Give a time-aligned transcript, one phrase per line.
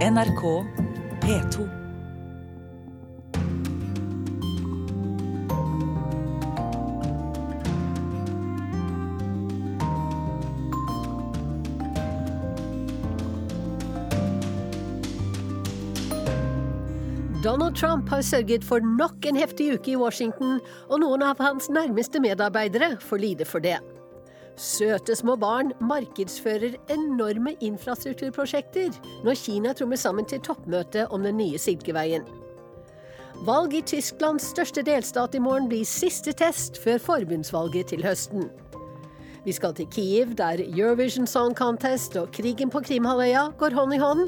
[0.00, 0.64] NRK
[1.20, 1.68] P2.
[17.44, 21.68] Donald Trump har sørget for nok en heftig uke i Washington, og noen av hans
[21.68, 23.76] nærmeste medarbeidere får lide for det.
[24.60, 28.92] Søte små barn markedsfører enorme infrastrukturprosjekter
[29.24, 32.26] når Kina trommer sammen til toppmøte om den nye Silkeveien.
[33.46, 38.50] Valg i Tysklands største delstat i morgen blir siste test før forbundsvalget til høsten.
[39.46, 44.02] Vi skal til Kiev, der Eurovision Song Contest og krigen på Krimhalvøya går hånd i
[44.02, 44.26] hånd.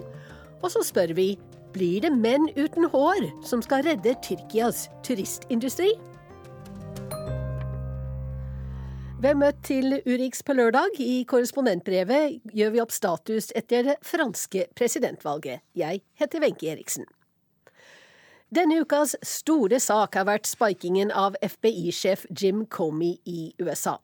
[0.62, 1.34] Og så spør vi
[1.76, 5.92] blir det menn uten hår som skal redde Tyrkias turistindustri?
[9.22, 10.96] Ved møtt til Urix på lørdag.
[10.98, 15.62] I korrespondentbrevet gjør vi opp status etter det franske presidentvalget.
[15.78, 17.06] Jeg heter Wenche Eriksen.
[18.50, 23.94] Denne ukas store sak har vært spikingen av FBI-sjef Jim Comey i USA.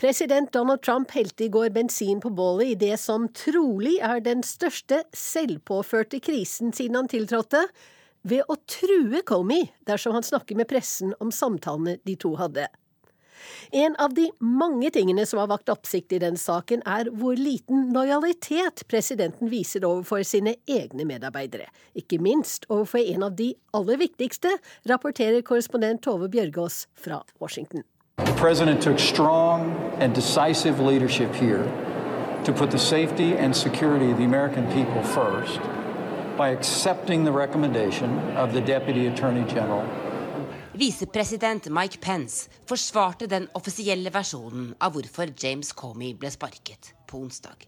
[0.00, 4.40] President Donald Trump helte i går bensin på bålet i det som trolig er den
[4.40, 7.66] største selvpåførte krisen siden han tiltrådte,
[8.24, 12.70] ved å true Comey dersom han snakker med pressen om samtalene de to hadde.
[13.72, 17.90] En av de mange tingene som har vakt oppsikt i den saken, er hvor liten
[17.94, 21.68] lojalitet presidenten viser overfor sine egne medarbeidere.
[21.94, 24.56] Ikke minst overfor en av de aller viktigste,
[24.88, 27.84] rapporterer korrespondent Tove Bjørgaas fra Washington.
[28.36, 31.64] President took strong and decisive leadership here
[32.44, 35.60] to put the safety and security of the American people first
[36.36, 39.84] by accepting the recommendation of the Deputy Attorney General
[40.76, 47.64] Visepresident Mike Pence forsvarte den offisielle versjonen av hvorfor James Comey ble sparket på onsdag.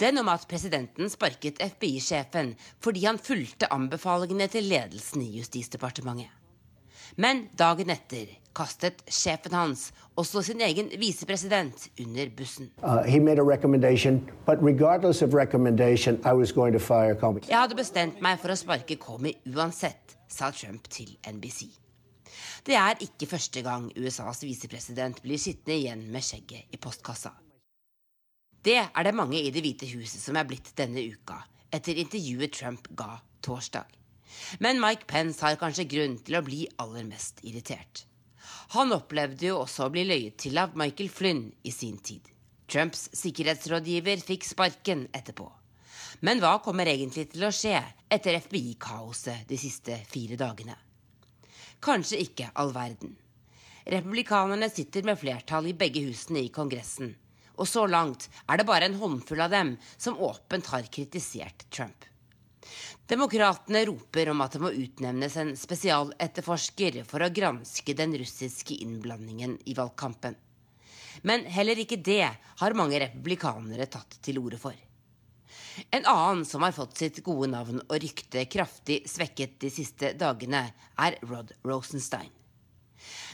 [0.00, 2.52] Den om at presidenten sparket FBI-sjefen
[2.84, 6.28] fordi han fulgte anbefalingene til ledelsen i Justisdepartementet.
[7.16, 9.88] Men dagen etter kastet sjefen hans
[10.20, 12.68] også sin egen visepresident under bussen.
[12.84, 13.00] Uh,
[17.48, 21.81] Jeg hadde bestemt meg for å sparke Comey uansett, sa Trump til NBC.
[22.62, 27.32] Det er ikke første gang USAs visepresident blir sittende igjen med skjegget i postkassa.
[28.62, 31.40] Det er det mange i Det hvite huset som er blitt denne uka,
[31.74, 33.88] etter intervjuet Trump ga torsdag.
[34.62, 38.04] Men Mike Pence har kanskje grunn til å bli aller mest irritert.
[38.76, 42.30] Han opplevde jo også å bli løyet til av Michael Flynn i sin tid.
[42.70, 45.50] Trumps sikkerhetsrådgiver fikk sparken etterpå.
[46.22, 47.74] Men hva kommer egentlig til å skje
[48.06, 50.78] etter FBI-kaoset de siste fire dagene?
[51.82, 53.16] Kanskje ikke all verden.
[53.90, 57.10] Republikanerne sitter med flertall i begge husene i Kongressen.
[57.58, 62.06] Og så langt er det bare en håndfull av dem som åpent har kritisert Trump.
[63.10, 69.58] Demokratene roper om at det må utnevnes en spesialetterforsker for å granske den russiske innblandingen
[69.66, 70.38] i valgkampen.
[71.26, 74.78] Men heller ikke det har mange republikanere tatt til orde for.
[75.90, 80.66] En annen som har fått sitt gode navn og rykte kraftig svekket de siste dagene,
[80.98, 82.30] er Rod Rosenstein.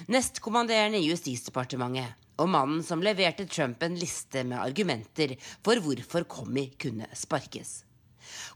[0.09, 5.35] Nestkommanderende i Justisdepartementet og mannen som leverte Trump en liste med argumenter
[5.67, 7.83] for hvorfor Comey kunne sparkes.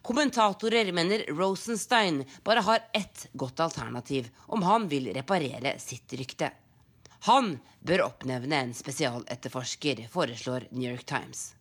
[0.02, 6.52] Kommentatorer mener Rosenstein bare har ett godt alternativ om han vil reparere sitt rykte.
[7.28, 11.52] Han bør oppnevne en spesialetterforsker, foreslår New York Times.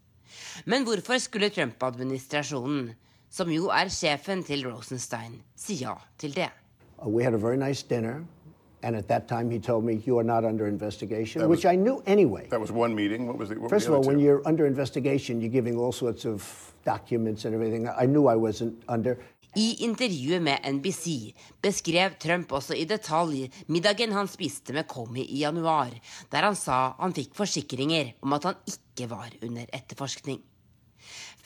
[0.65, 2.91] Men hvorfor skulle Trump-administrasjonen,
[3.29, 6.49] som jo er sjefen til Rosenstein, si ja til det?
[6.99, 8.21] Uh, we had a very nice dinner.
[8.83, 11.75] And at that time, he told me, You are not under investigation, was, which I
[11.75, 12.47] knew anyway.
[12.49, 13.27] That was one meeting.
[13.27, 15.91] What was the, what First the of all, when you're under investigation, you're giving all
[15.91, 17.87] sorts of documents and everything.
[17.87, 19.19] I knew I wasn't under.
[19.55, 25.41] I intervjuet med NBC beskrev Trump også i detalj middagen han spiste med Comey i
[25.41, 25.91] januar,
[26.31, 30.39] der han sa han fikk forsikringer om at han ikke var under etterforskning.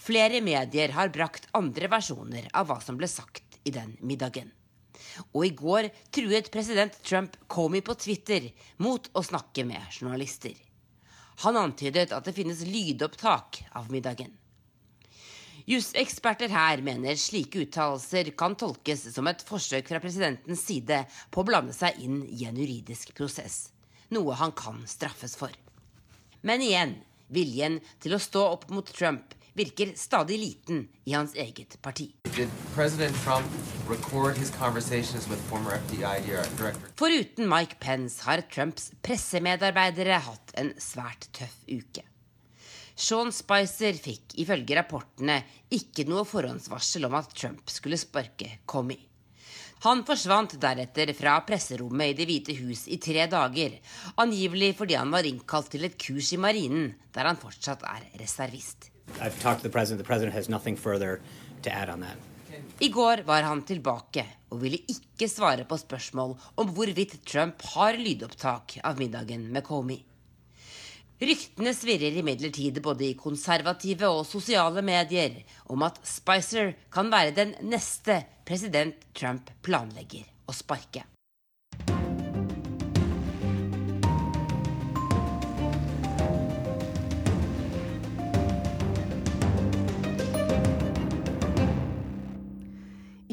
[0.06, 4.54] Flere medier har brakt andre versjoner av hva som ble sagt i den middagen.
[5.34, 8.52] Og i går truet president Trump Comey på Twitter
[8.86, 10.54] mot å snakke med journalister.
[11.42, 14.30] Han antydet at det finnes lydopptak av middagen.
[15.66, 21.00] Juseksperter her mener slike uttalelser kan tolkes som et forsøk fra presidentens side
[21.34, 23.72] på å blande seg inn i en juridisk prosess,
[24.14, 25.50] noe han kan straffes for.
[26.46, 26.94] Men igjen,
[27.34, 32.12] viljen til å stå opp mot Trump virker stadig liten i hans eget parti.
[37.02, 42.06] Foruten Mike Pence har Trumps pressemedarbeidere hatt en svært tøff uke.
[42.96, 45.42] Sean Spicer fikk ifølge rapportene
[45.76, 49.02] ikke noe forhåndsvarsel om at Trump skulle sparke Comey.
[49.84, 53.76] Han forsvant deretter fra presserommet i Det hvite hus i tre dager,
[54.24, 58.90] angivelig fordi han var innkalt til et kurs i marinen, der han fortsatt er reservist.
[62.80, 68.00] I går var han tilbake og ville ikke svare på spørsmål om hvorvidt Trump har
[68.00, 70.00] lydopptak av middagen med Comey.
[71.16, 75.38] Ryktene svirrer imidlertid både i konservative og sosiale medier
[75.72, 81.06] om at Spicer kan være den neste president Trump planlegger å sparke.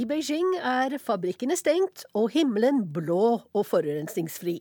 [0.02, 4.56] I Beijing er fabrikkene stengt og himmelen blå og forurensningsfri.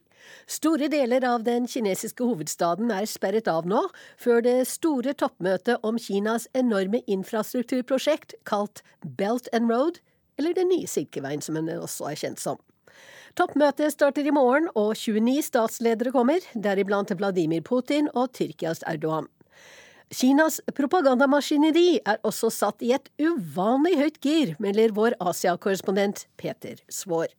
[0.45, 3.79] Store deler av den kinesiske hovedstaden er sperret av nå,
[4.21, 9.97] før det store toppmøtet om Kinas enorme infrastrukturprosjekt kalt Belt and Road,
[10.38, 12.61] eller Den nye Silkeveien som den også er kjent som.
[13.33, 19.31] Toppmøtet starter i morgen, og 29 statsledere kommer, deriblant Vladimir Putin og Tyrkias Erdogan.
[20.12, 27.31] Kinas propagandamaskineri er også satt i et uvanlig høyt gir, melder vår Asia-korrespondent Peter Svaar.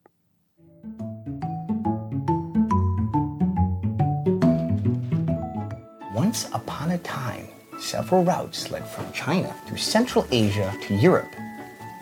[6.17, 7.47] Once upon a time,
[7.79, 11.37] several routes led from China through Central Asia to Europe.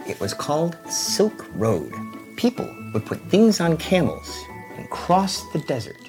[0.07, 1.93] It was called Silk Road.
[2.37, 4.31] People would put things on camels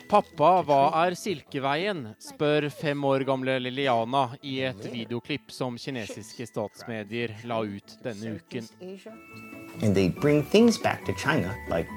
[0.09, 2.03] Pappa, hva er Silkeveien?
[2.21, 8.67] spør fem år gamle Liliana i et videoklipp som kinesiske statsmedier la ut denne uken.
[11.17, 11.89] China, like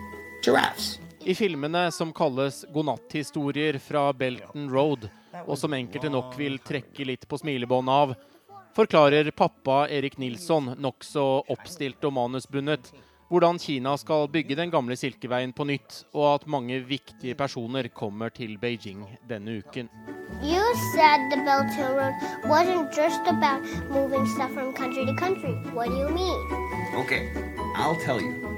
[1.24, 5.08] I filmene som kalles godnatthistorier fra Belton Road,
[5.46, 8.14] og som enkelte nok vil trekke litt på smilebåndet av,
[8.76, 12.92] forklarer pappa Erik Nilsson nokså oppstilt og manusbundet
[13.34, 18.30] hvordan Kina skal bygge den gamle Silkeveien på nytt, og at mange viktige personer kommer
[18.30, 19.88] til Beijing denne uken.
[20.42, 20.62] You
[20.94, 22.14] said the Belt Hill Road
[22.46, 23.60] wasn't just about
[23.90, 25.54] moving stuff from country to country.
[25.74, 26.38] What do you mean?
[27.02, 27.26] Okay,
[27.74, 28.54] I'll tell you.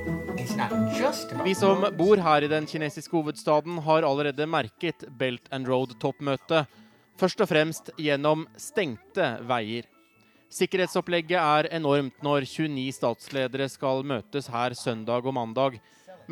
[1.45, 6.69] Vi som bor her i den kinesiske hovedstaden, har allerede merket Belt and Road-toppmøtet.
[7.17, 9.89] Først og fremst gjennom stengte veier.
[10.57, 15.75] Sikkerhetsopplegget er enormt når 29 statsledere skal møtes her søndag og mandag.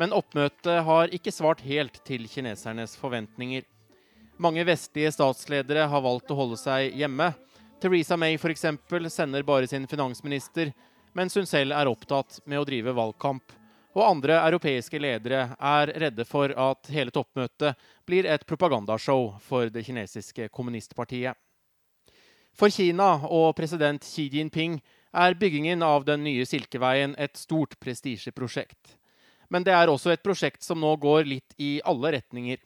[0.01, 3.67] Men oppmøtet har ikke svart helt til kinesernes forventninger.
[4.41, 7.29] Mange vestlige statsledere har valgt å holde seg hjemme.
[7.79, 8.65] Theresa May f.eks.
[9.13, 10.73] sender bare sin finansminister,
[11.13, 13.53] mens hun selv er opptatt med å drive valgkamp.
[13.95, 17.77] Og andre europeiske ledere er redde for at hele toppmøtet
[18.09, 21.37] blir et propagandashow for det kinesiske kommunistpartiet.
[22.55, 24.77] For Kina og president Xi Jinping
[25.11, 28.95] er byggingen av den nye Silkeveien et stort prestisjeprosjekt.
[29.51, 32.61] Men det er også et prosjekt som nå går litt i alle retninger.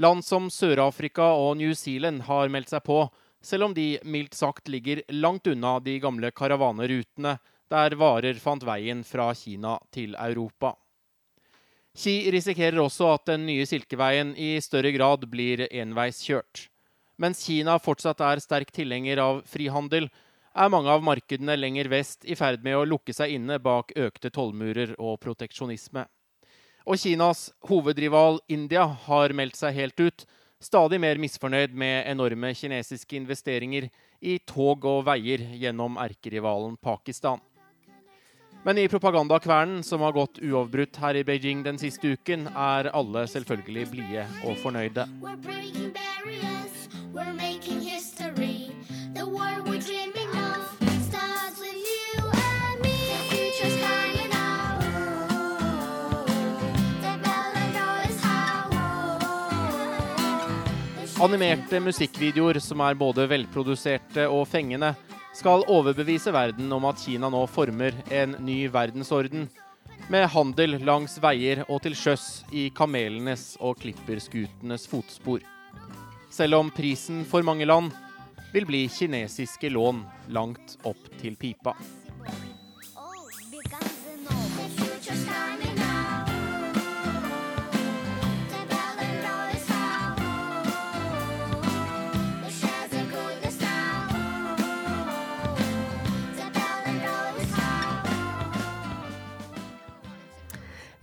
[0.00, 3.02] Land som Sør-Afrika og New Zealand har meldt seg på,
[3.44, 7.36] selv om de mildt sagt ligger langt unna de gamle karavanerutene
[7.68, 10.72] der varer fant veien fra Kina til Europa.
[11.98, 16.68] Xi risikerer også at den nye Silkeveien i større grad blir enveiskjørt.
[17.18, 20.06] Mens Kina fortsatt er sterk tilhenger av frihandel,
[20.54, 24.30] er mange av markedene lenger vest i ferd med å lukke seg inne bak økte
[24.34, 26.04] tollmurer og proteksjonisme.
[26.86, 30.24] Og Kinas hovedrival India har meldt seg helt ut,
[30.62, 33.90] stadig mer misfornøyd med enorme kinesiske investeringer
[34.22, 37.42] i tog og veier gjennom erkerivalen Pakistan.
[38.64, 43.26] Men i propagandakvernen som har gått uavbrutt her i Beijing den siste uken, er alle
[43.30, 45.06] selvfølgelig blide og fornøyde.
[61.18, 64.92] Animerte musikkvideoer som er både velproduserte og fengende,
[65.38, 69.46] skal overbevise verden om at Kina nå former en ny verdensorden.
[70.10, 75.46] Med handel langs veier og til sjøs i kamelenes og klipperskutenes fotspor
[76.38, 77.90] selv om prisen for mange land
[78.52, 80.04] vil bli kinesiske lån
[80.34, 81.74] langt opp til pipa.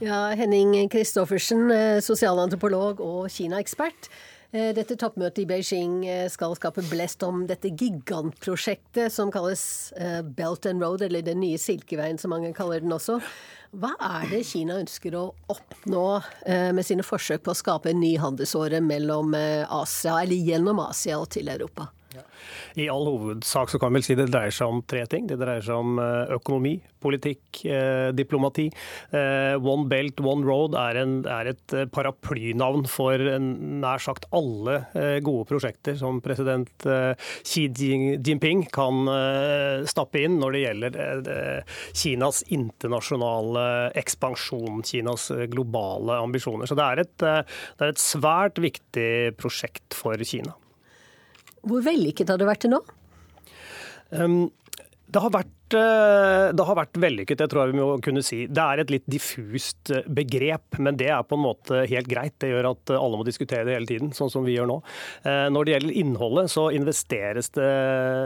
[0.04, 4.10] Ja, Henning Christoffersen, eh, sosialantropolog og Kina-ekspert.
[4.52, 9.94] Eh, dette toppmøtet i Beijing eh, skal skape blest om dette gigantprosjektet som kalles
[10.36, 13.22] Belt and Road, eller Den nye silkeveien som mange kaller den også.
[13.72, 18.18] Hva er det Kina ønsker å oppnå med sine forsøk på å skape en ny
[18.20, 21.90] handelsåre mellom Asia, eller gjennom Asia og til Europa?
[22.75, 25.27] I all hovedsak så kan vi vel si det dreier seg om tre ting.
[25.29, 28.65] Det dreier seg om eh, økonomi, politikk, eh, diplomati.
[29.15, 34.81] Eh, One Belt, One Road er, en, er et paraplynavn for nær sagt alle
[35.24, 36.86] gode prosjekter som president
[37.45, 39.07] Xi Jinping kan
[39.88, 40.98] stappe inn når det gjelder
[41.95, 43.65] Kinas internasjonale
[44.01, 46.69] ekspansjon, Kinas globale ambisjoner.
[46.69, 50.55] Så det er et, det er et svært viktig prosjekt for Kina.
[51.65, 52.81] Hvor vellykket har det vært til nå?
[54.13, 54.51] Um,
[55.10, 58.43] det har vært det har vært vellykket, det tror jeg vi må kunne si.
[58.45, 62.36] Det er et litt diffust eh, begrep, men det er på en måte helt greit.
[62.41, 64.77] Det gjør at eh, alle må diskutere det hele tiden, sånn som vi gjør nå.
[65.25, 67.69] Når det gjelder innholdet, så investeres det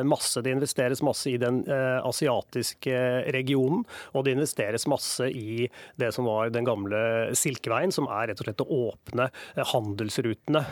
[0.08, 0.42] masse.
[0.44, 2.96] Det investeres masse i den asiatiske
[3.36, 5.68] regionen, og det investeres masse i
[6.00, 7.00] det som var den gamle
[7.38, 9.30] Silkeveien, som er rett og slett å åpne
[9.72, 10.64] handelsrutene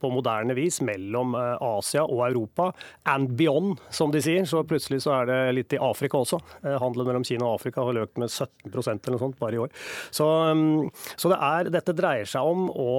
[0.00, 2.70] på moderne vis mellom Asia og Europa,
[3.10, 4.46] and beyond, som de sier.
[4.48, 6.40] Så plutselig så er det litt i Afrika Afrika også.
[6.64, 9.60] Eh, handelen mellom Kina og Afrika har økt med 17% eller noe sånt bare i
[9.60, 9.70] år.
[10.10, 10.26] Så,
[10.56, 10.88] mm,
[11.20, 12.90] så det er, dette dreier seg om å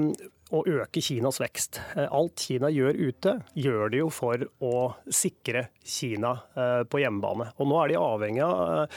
[0.00, 0.10] mm,
[0.48, 1.76] å øke Kinas vekst.
[1.92, 4.76] Eh, alt Kina gjør ute, gjør de jo for å
[5.12, 7.50] sikre Kina eh, på hjemmebane.
[7.60, 8.96] Og nå er de avhengig av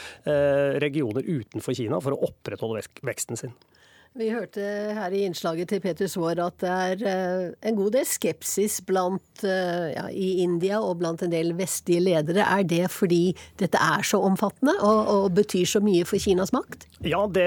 [0.79, 3.57] regioner utenfor Kina for å opprettholde veksten sin.
[4.19, 4.59] Vi hørte
[4.91, 9.43] her i innslaget til Peter Svaar at det er eh, en god del skepsis blant,
[9.47, 12.43] eh, ja, i India og blant en del vestlige ledere.
[12.43, 16.89] Er det fordi dette er så omfattende og, og betyr så mye for Kinas makt?
[17.07, 17.45] Ja, det,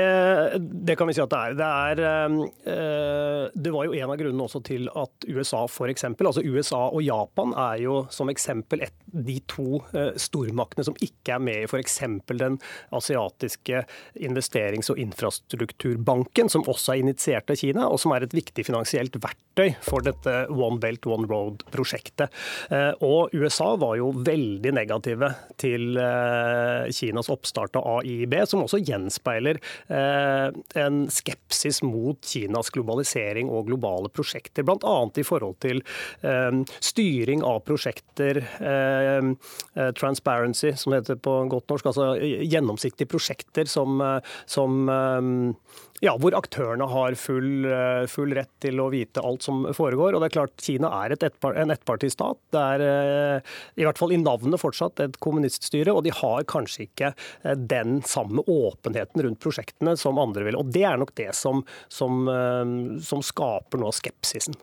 [0.88, 1.58] det, kan vi si at det er.
[1.60, 2.40] Det, er,
[2.72, 6.08] eh, det var jo en av grunnene også til at USA f.eks.
[6.14, 9.82] Altså USA og Japan er jo som eksempel et, de to
[10.16, 12.00] stormaktene som ikke er med i f.eks.
[12.32, 12.56] den
[12.96, 13.84] asiatiske
[14.24, 19.16] investerings- og infrastrukturbanken som også er initiert av Kina, og som er et viktig finansielt
[19.20, 22.32] verktøy for dette One Belt, One Road-prosjektet.
[22.70, 28.82] Eh, og USA var jo veldig negative til eh, Kinas oppstart av AIB, som også
[28.82, 30.48] gjenspeiler eh,
[30.84, 34.96] en skepsis mot Kinas globalisering og globale prosjekter, bl.a.
[35.18, 35.82] i forhold til
[36.84, 38.40] styring av prosjekter,
[39.98, 44.02] transparency, som det heter på godt norsk, altså gjennomsiktige prosjekter som,
[44.50, 44.88] som
[46.04, 50.14] ja, hvor aktørene har full, eh, full, rett til å vite alt som foregår.
[50.14, 52.40] Og det er klart, Kina er et ettpar, en ettpartistat.
[52.52, 56.86] Det er eh, i hvert fall i navnet fortsatt et kommuniststyre, og de har kanskje
[56.88, 60.60] ikke eh, den samme åpenheten rundt prosjektene som andre vil.
[60.60, 62.28] Og det er nok det som, som,
[63.04, 64.56] som skaper nå skepsisen.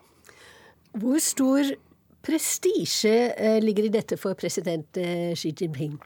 [0.92, 1.74] Hvor stor
[2.22, 5.00] prestisje ligger i dette for president
[5.34, 5.96] Xi Jinping?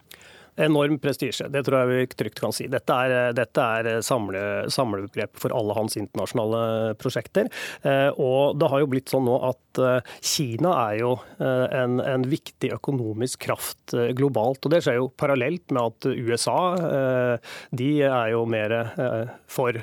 [0.57, 1.49] Enorm prestisje.
[1.53, 2.67] Det tror jeg vi trygt kan si.
[2.73, 7.51] Dette er, dette er samle, samlebegrep for alle hans internasjonale prosjekter.
[7.83, 12.01] Eh, og det har jo blitt sånn nå at eh, Kina er jo eh, en,
[12.01, 14.65] en viktig økonomisk kraft globalt.
[14.65, 16.57] Og det skjer jo parallelt med at USA
[17.77, 18.73] de er jo mer
[19.51, 19.77] for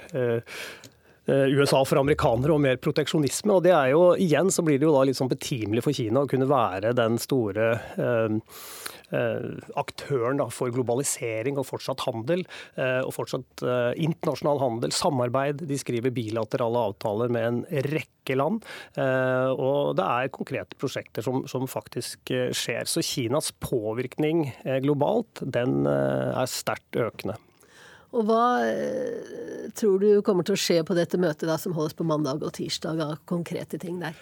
[1.27, 3.53] USA for amerikanere og mer proteksjonisme.
[3.53, 6.23] og det er jo, Igjen så blir det jo da litt sånn betimelig for Kina
[6.23, 8.82] å kunne være den store eh, Eh,
[9.79, 12.45] aktøren da, for globalisering og fortsatt handel.
[12.75, 15.63] Eh, og fortsatt eh, internasjonal handel, samarbeid.
[15.69, 18.61] De skriver bilaterale avtaler med en rekke land.
[18.95, 22.87] Og det er konkrete prosjekter som, som faktisk skjer.
[22.87, 24.45] Så Kinas påvirkning
[24.85, 27.35] globalt, den er sterkt økende.
[28.15, 28.45] Og Hva
[29.75, 32.55] tror du kommer til å skje på dette møtet da, som holdes på mandag og
[32.55, 34.15] tirsdag av konkrete ting der?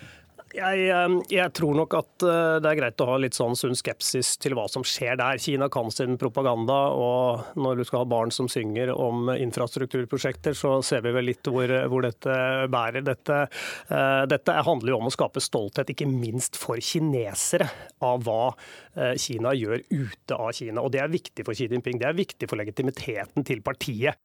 [0.51, 3.75] Jeg, ehm, jeg, tror nok at eh, det er greit å ha litt sånn sunn
[3.77, 5.39] skepsis til hva som skjer der.
[5.39, 10.73] Kina kan sin propaganda, og når du skal ha barn som synger om infrastrukturprosjekter, så
[10.85, 12.35] ser vi vel litt hvor, hvor dette
[12.71, 13.05] bærer.
[13.07, 13.37] Dette,
[13.91, 17.69] uh, dette, handler jo om å skape stolthet, ikke minst for kinesere,
[18.03, 18.51] av hva
[19.19, 20.83] Kina gjør ute av Kina.
[20.83, 21.99] Og det er viktig for Xi Jinping.
[22.01, 24.19] Det er viktig for legitimiteten til partiet.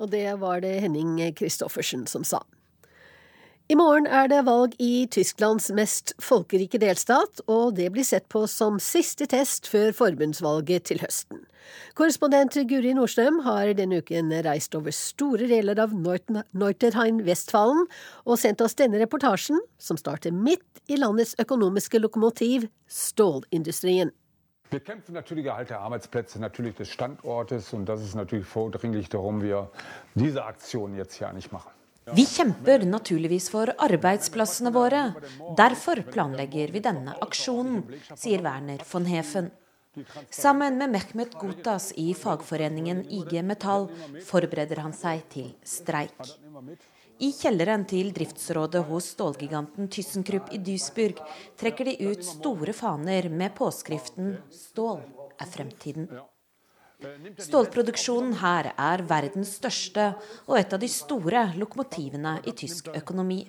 [0.00, 2.40] Og det var det Henning Christoffersen som sa.
[3.72, 8.42] I morgen er det valg i Tysklands mest folkerike delstat, og det blir sett på
[8.50, 11.40] som siste test før forbundsvalget til høsten.
[11.96, 17.86] Korrespondent Guri Nordstrøm har denne uken reist over store deler av Neuterheim-Vestfalen
[18.26, 24.12] og sendt oss denne reportasjen, som starter midt i landets økonomiske lokomotiv, stålindustrien.
[24.68, 29.40] Wir kämpfen natürlich Erhalt der Arbeitsplätze, natürlich des Standortes und das ist natürlich vordringlich, darum
[29.40, 29.70] wir
[30.14, 31.32] diese Aktion jetzt hier.
[32.10, 35.02] Vi kjemper naturligvis for arbeidsplassene våre.
[35.56, 37.84] Derfor planlegger vi denne aksjonen,
[38.18, 39.52] sier Werner von Hefen.
[40.30, 43.86] Sammen med Mehmet Gutas i fagforeningen IG Metall
[44.26, 46.32] forbereder han seg til streik.
[47.22, 51.20] I kjelleren til driftsrådet hos stålgiganten ThyssenKrupp i Duisburg
[51.60, 55.04] trekker de ut store faner med påskriften 'Stål
[55.38, 56.08] er fremtiden'.
[57.42, 60.12] Stålproduksjonen her er verdens største
[60.46, 63.42] og et av de store lokomotivene i tysk økonomi.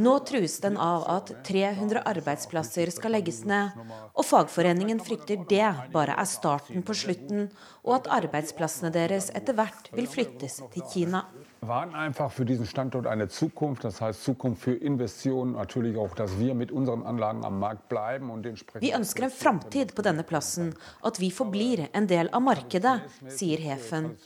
[0.00, 3.76] Nå trues den av at 300 arbeidsplasser skal legges ned,
[4.16, 7.50] og fagforeningen frykter det bare er starten på slutten,
[7.84, 11.26] og at arbeidsplassene deres etter hvert vil flyttes til Kina
[11.68, 16.38] waren einfach für diesen Standort eine Zukunft, das heißt Zukunft für Investitionen, natürlich auch, dass
[16.38, 18.46] wir mit unseren Anlagen am Markt bleiben und
[18.80, 23.62] Vi ønsker en framtid på denne plassen, at vi forblir en del av markedet, sier
[23.62, 24.16] Hefen,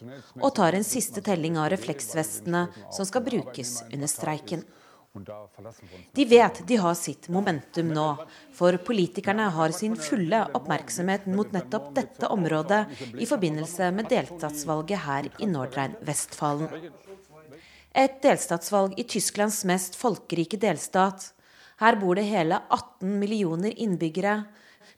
[0.40, 4.64] og tar en siste telling av refleksvestene som skal brukes under streiken.
[6.12, 8.08] De vet de har sitt momentum nå,
[8.52, 12.82] for politikerne har sin fulle oppmerksomhet mot nettopp dette området
[13.16, 16.68] i forbindelse med deltatsvalget her i Nordrhein-Vestfalen.
[17.96, 21.30] Et delstatsvalg i Tysklands mest folkerike delstat.
[21.80, 24.42] Her bor det hele 18 millioner innbyggere,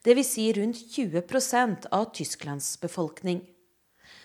[0.02, 0.32] dvs.
[0.32, 3.44] Si rundt 20% av Tysklands befolkning.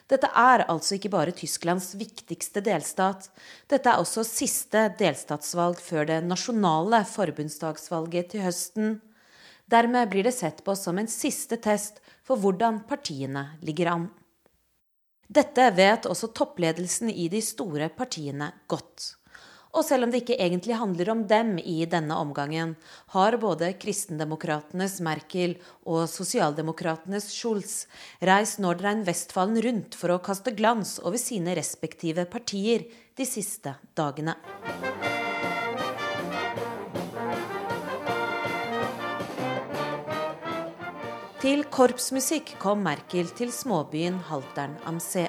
[0.10, 3.30] Dette er altså ikke bare Tysklands viktigste delstat.
[3.70, 8.98] Dette er også siste delstatsvalg før det nasjonale forbundsdagsvalget til høsten.
[9.70, 14.10] Dermed blir det sett på som en siste test for hvordan partiene ligger an.
[15.34, 19.16] Dette vet også toppledelsen i de store partiene godt.
[19.74, 22.76] Og selv om det ikke egentlig handler om dem i denne omgangen,
[23.16, 25.56] har både kristendemokratenes Merkel
[25.90, 27.88] og sosialdemokratenes Schulz
[28.22, 32.86] reist Nordrhein-Westfalen rundt for å kaste glans over sine respektive partier
[33.18, 34.38] de siste dagene.
[41.44, 45.28] Til korpsmusikk kom Merkel til småbyen Haltern am See.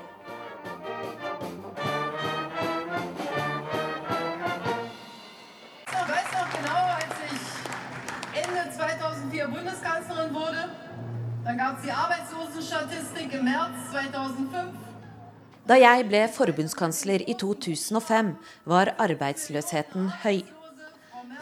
[15.67, 18.31] Da jeg ble forbundskansler i 2005,
[18.71, 20.47] var arbeidsløsheten høy.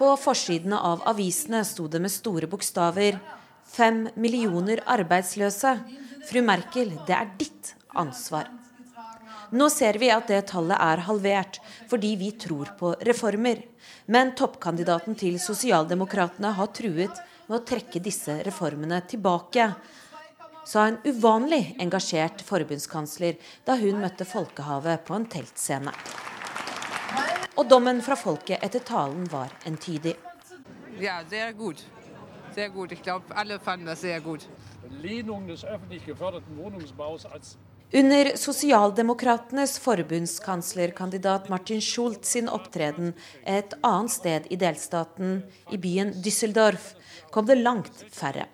[0.01, 3.20] På forsidene av avisene sto det med store bokstaver
[3.72, 5.76] Fem millioner arbeidsløse.
[6.28, 8.50] Fru Merkel, det er ditt ansvar.
[9.52, 11.58] Nå ser vi at det tallet er halvert,
[11.88, 13.62] fordi vi tror på reformer.
[14.12, 19.70] Men toppkandidaten til Sosialdemokratene har truet med å trekke disse reformene tilbake,
[20.64, 25.96] sa en uvanlig engasjert forbundskansler da hun møtte folkehavet på en teltscene.
[27.56, 30.14] Og dommen fra folket etter talen var entydig.
[31.02, 31.82] Ja, det er godt
[32.55, 32.93] sehr gut.
[32.93, 34.49] Ich glaube, alle fanden das sehr gut.
[37.95, 46.95] Under Sosialdemokratenes forbundskanslerkandidat Martin Schulz sin opptreden et annet sted i delstaten, i byen Düsseldorf,
[47.31, 48.49] kom det langt færre.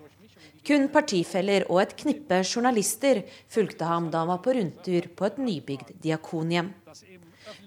[0.67, 5.39] Kun partifeller og et knippe journalister fulgte ham da han var på rundtur på et
[5.39, 6.75] nybygd diakonhjem.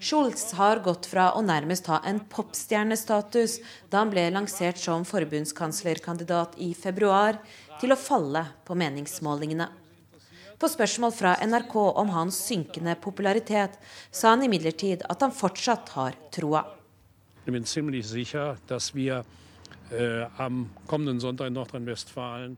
[0.00, 3.58] Schulz har gått fra å nærmest ha en popstjernestatus
[3.90, 7.38] da han ble lansert som forbundskanslerkandidat i februar,
[7.80, 9.68] til å falle på meningsmålingene.
[10.58, 13.78] På spørsmål fra NRK om hans synkende popularitet
[14.10, 16.62] sa han imidlertid at han fortsatt har troa.
[17.42, 17.54] Jeg
[19.10, 19.24] er
[19.92, 20.24] Eh,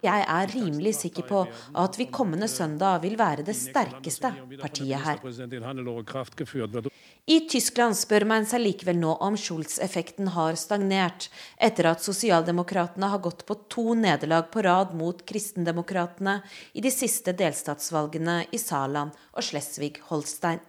[0.03, 1.41] Jeg er rimelig sikker på
[1.83, 5.19] at vi kommende søndag vil være det sterkeste partiet her.
[7.25, 13.23] I Tyskland spør man seg likevel nå om Schulz-effekten har stagnert, etter at sosialdemokratene har
[13.25, 16.43] gått på to nederlag på rad mot kristendemokratene
[16.77, 20.61] i de siste delstatsvalgene i Saland og Schleswig-Holstein.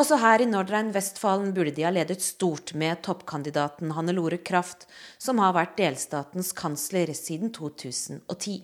[0.00, 4.88] Også her i Nordrhein-Westfalen burde de ha ledet stort med toppkandidaten Hannelore Kraft,
[5.20, 8.62] som har vært delstatens kansler siden 2010.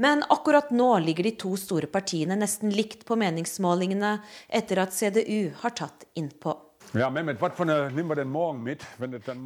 [0.00, 4.14] Men akkurat nå ligger de to store partiene nesten likt på meningsmålingene
[4.48, 6.54] etter at CDU har tatt innpå.
[6.96, 7.38] Ja, Mehmet,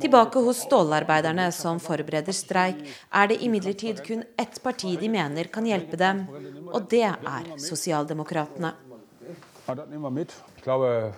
[0.00, 5.66] Tilbake hos stålarbeiderne som forbereder streik, er det imidlertid kun ett parti de mener kan
[5.66, 6.22] hjelpe dem,
[6.70, 8.72] og det er Sosialdemokratene.
[9.66, 10.34] Ja, das nehmen wir mit.
[10.56, 11.14] Ich glaube,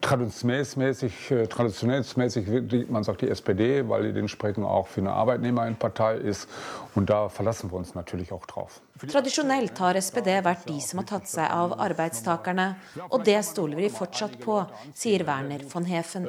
[0.00, 1.12] traditionsmäßig,
[1.50, 6.48] traditionellmäßig man sagt die SPD, weil die dementsprechend auch für eine Arbeitnehmer eine Partei ist.
[6.94, 8.80] Und da verlassen wir uns natürlich auch drauf.
[8.98, 12.68] Tradisjonelt har SPD vært de som har tatt seg av arbeidstakerne,
[13.10, 14.62] og det stoler vi fortsatt på,
[14.94, 16.28] sier Werner von Hefen.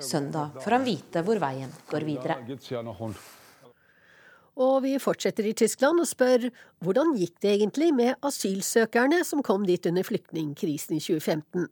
[0.00, 2.42] Søndag får han vite hvor veien går videre.
[4.60, 6.50] Og vi fortsetter i Tyskland og spør
[6.84, 11.70] hvordan gikk det egentlig med asylsøkerne som kom dit under flyktningkrisen i 2015?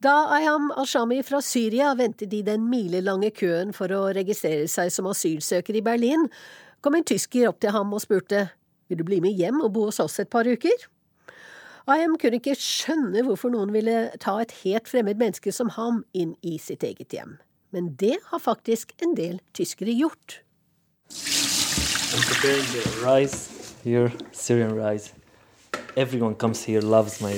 [0.00, 5.10] Da Ayam al-Shami fra Syria ventet i den milelange køen for å registrere seg som
[5.10, 6.24] asylsøker i Berlin,
[6.80, 8.46] kom en tysker opp til ham og spurte
[8.88, 10.88] vil du bli med hjem og bo hos oss et par uker?
[11.90, 16.32] Ayam kunne ikke skjønne hvorfor noen ville ta et helt fremmed menneske som ham inn
[16.40, 17.36] i sitt eget hjem.
[17.76, 20.40] Men det har faktisk en del tyskere gjort.
[22.12, 25.12] I'm preparing the rice here, Syrian rice.
[25.96, 27.32] Everyone comes here, loves my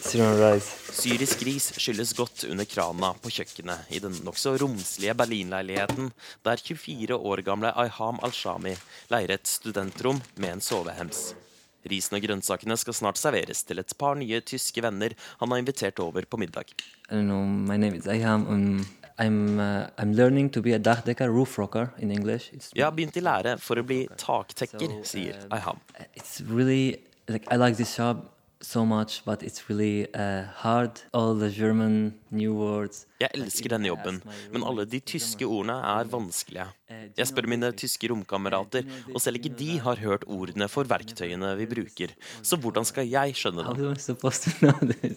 [0.00, 0.66] Syrian rice.
[0.90, 6.10] Syrisk ris skylles godt under krana på kjøkkenet i den nokså romslige Berlin-leiligheten
[6.42, 8.74] der 24 år gamle Ayham al-Shami
[9.14, 11.22] leier et studentrom med en sovehems.
[11.86, 16.02] Risen og grønnsakene skal snart serveres til et par nye tyske venner han har invitert
[16.02, 16.66] over på middag.
[17.10, 18.48] I don't know, my name is Ayham.
[18.50, 22.50] Um, I'm, uh, I'm learning to be a dachdecker, roof rocker in English.
[22.52, 25.78] It's Jeg har begynt i lære for å bli taktekker, so, sier uh, Ayham.
[26.18, 26.98] It's really,
[27.28, 28.24] like, I like this job
[28.64, 31.00] so much, but it's really uh, hard.
[31.12, 33.04] All the German new words.
[33.20, 34.18] Jeg elsker denne jobben,
[34.50, 36.66] men alle de tyske ordene er vanskelige.
[37.14, 41.68] Jeg spør mine tyske romkamerater, og selv ikke de har hørt ordene for verktøyene vi
[41.70, 42.16] bruker.
[42.42, 43.62] Så hvordan skal jeg skjønne
[44.90, 45.14] det?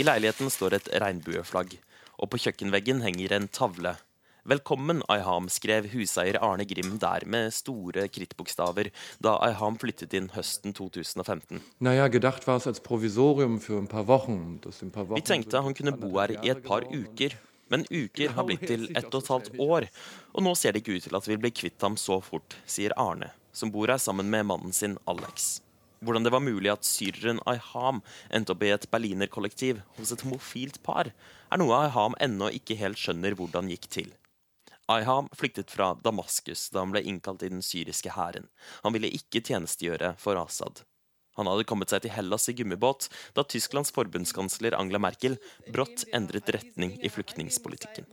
[0.00, 1.76] I leiligheten står et regnbueflagg
[2.22, 3.96] og på kjøkkenveggen henger en tavle.
[4.42, 8.90] 'Velkommen, Ayham', skrev huseier Arne Grim der med store krittbokstaver
[9.22, 11.62] da Ayham flyttet inn høsten 2015.
[11.78, 14.58] Naja, gedacht war es als Provisorium für ein paar Wochen.
[14.92, 17.38] Paar Wochen Vi tenkte han kunne bo her i et par uker.
[17.70, 19.86] Men uker har blitt til ett og et halvt år,
[20.34, 22.92] og nå ser det ikke ut til at vi blir kvitt ham så fort, sier
[23.00, 25.62] Arne, som bor her sammen med mannen sin Alex
[26.02, 28.02] hvordan det var mulig at syreren Ayham
[28.34, 31.12] endte opp i et berlinerkollektiv hos et homofilt par,
[31.52, 34.12] er noe Ayham ennå ikke helt skjønner hvordan gikk til.
[34.90, 38.48] Ayham flyktet fra Damaskus da han ble innkalt i den syriske hæren.
[38.82, 40.82] Han ville ikke tjenestegjøre for Assad.
[41.38, 45.38] Han hadde kommet seg til Hellas i gummibåt da Tysklands forbundskansler Angela Merkel
[45.72, 48.08] brått endret retning i flyktningpolitikken.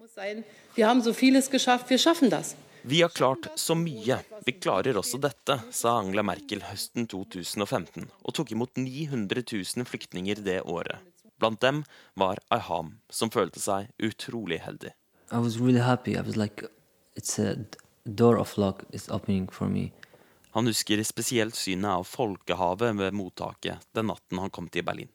[0.75, 2.55] Vi har så vieles geschafft, vi schaffen das.
[2.81, 4.19] Vi har klart så mye.
[4.45, 10.39] Vi klarer også dette, sa Angela Merkel høsten 2015 og tok imot 900 000 flyktninger
[10.45, 10.97] det året.
[11.39, 11.83] Blant dem
[12.19, 14.91] var Aham, som følte seg utrolig heldig.
[15.31, 15.79] Really
[16.35, 16.67] like,
[20.51, 25.11] Han husker spesielt synet av folkehavet ved mottaket den natten han kom til Berlin.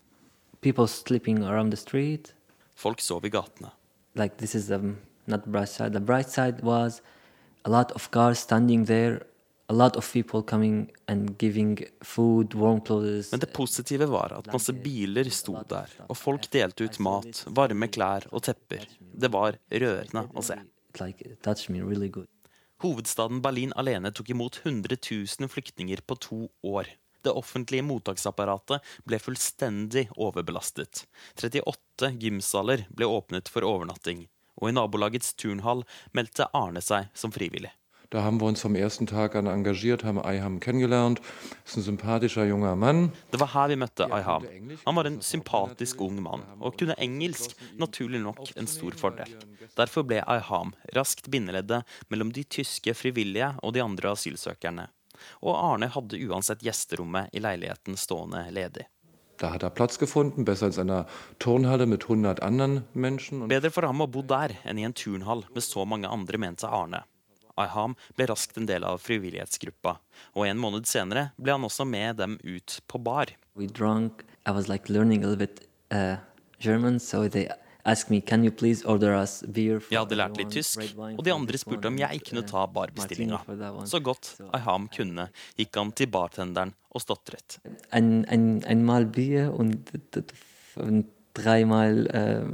[2.75, 3.71] Folk sov i gatene.
[4.15, 4.95] Like this is the,
[5.27, 5.93] not bright side.
[5.93, 7.03] The bright side was
[7.65, 9.23] a lot of cars standing there.
[9.69, 13.31] A lot of people coming and giving food, warm clothes.
[13.33, 17.89] Men det positive var at masse biler sto der, og folk delte ut mat, varme
[17.89, 18.85] klær og tepper.
[19.01, 20.59] Det var rørende å se.
[22.85, 26.93] Hovedstaden Berlin alene tok imot 100 000 flyktninger på to år.
[27.25, 31.07] Det offentlige mottaksapparatet ble fullstendig overbelastet.
[31.41, 34.27] 38 gymsaler ble åpnet for overnatting
[34.65, 35.85] og i nabolagets turnhall
[36.17, 37.73] meldte Arne seg som frivillig.
[38.15, 41.21] Da haben wir uns vom ersten Tag an engagiert, haben Ayham kennengelernt.
[41.65, 43.11] Das ist ein sympathischer junger Mann.
[43.33, 44.47] Det var her vi møtte Eiham.
[44.85, 49.35] Han var en sympatisk ung mann, og kunne engelsk, naturlig nok en stor fordel.
[49.75, 54.87] Derfor ble Eiham raskt bindeleddet mellom de tyske frivillige og de andre asylsøkerne.
[55.43, 58.87] Og Arne hadde uansett gjesterommet i leiligheten stående ledig.
[59.39, 61.07] Da hat er Platz gefunden, besser als in einer
[61.39, 63.49] Turnhalle mit 100 anderen Menschen.
[63.49, 66.71] Bedre for ham å bo der enn i en turnhall med så mange andre, mente
[66.71, 67.03] Arne.
[67.59, 69.99] Ayham ble raskt en del av frivillighetsgruppa,
[70.35, 73.35] og en måned senere ble han også med dem ut på bar.
[73.55, 74.25] We drank.
[74.47, 76.17] I was like learning a little bit uh,
[76.59, 77.49] German, so they
[77.85, 83.43] Me, jeg hadde lært litt tysk, og de andre spurte om jeg kunne ta barbestillinga.
[83.91, 85.29] Så godt Aham kunne,
[85.61, 87.59] gikk han til bartenderen og stotret.
[87.93, 89.93] En, en, en bier und,
[91.35, 92.47] dreimal uh.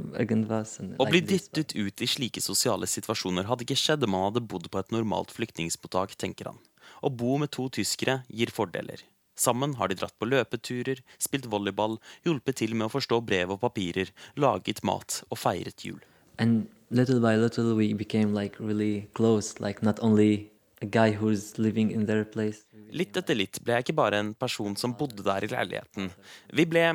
[0.97, 4.67] Å bli dyttet ut i slike sosiale situasjoner hadde ikke skjedd om han hadde bodd
[4.73, 6.59] på et normalt flyktningsmottak, tenker han.
[7.01, 9.05] Å bo med to tyskere gir fordeler.
[9.37, 13.61] Sammen har de dratt på løpeturer, spilt volleyball, hjulpet til med å forstå brev og
[13.63, 16.01] papirer, laget mat og feiret jul.
[16.37, 21.57] And little by little we became like really close, like not only a guy who's
[21.57, 22.65] living in their place.
[22.91, 26.11] Litt etter litt ble jeg ikke bare en person som bodde der i leiligheten.
[26.51, 26.85] Vi ble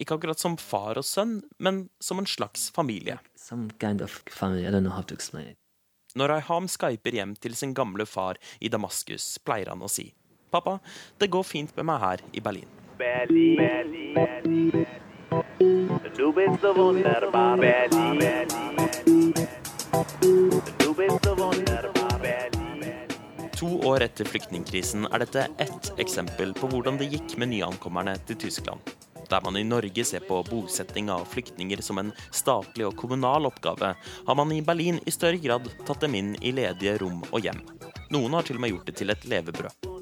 [0.00, 3.18] ikke akkurat som far og sønn, men som en slags familie.
[3.36, 4.64] Some kind of family.
[4.66, 5.58] I don't know how to explain it.
[6.16, 10.14] Når Ayham skyper hjem til sin gamle far i Damaskus, pleier han å si
[10.56, 10.78] Pappa,
[11.18, 12.70] det går fint med meg her i Berlin.
[23.56, 28.40] To år etter flyktningkrisen er dette ett eksempel på hvordan det gikk med nyankommerne til
[28.46, 28.80] Tyskland.
[29.28, 33.92] Der man i Norge ser på bosetting av flyktninger som en statlig og kommunal oppgave,
[34.26, 37.60] har man i Berlin i større grad tatt dem inn i ledige rom og hjem.
[38.14, 39.95] Noen har til og med gjort det til et levebrød.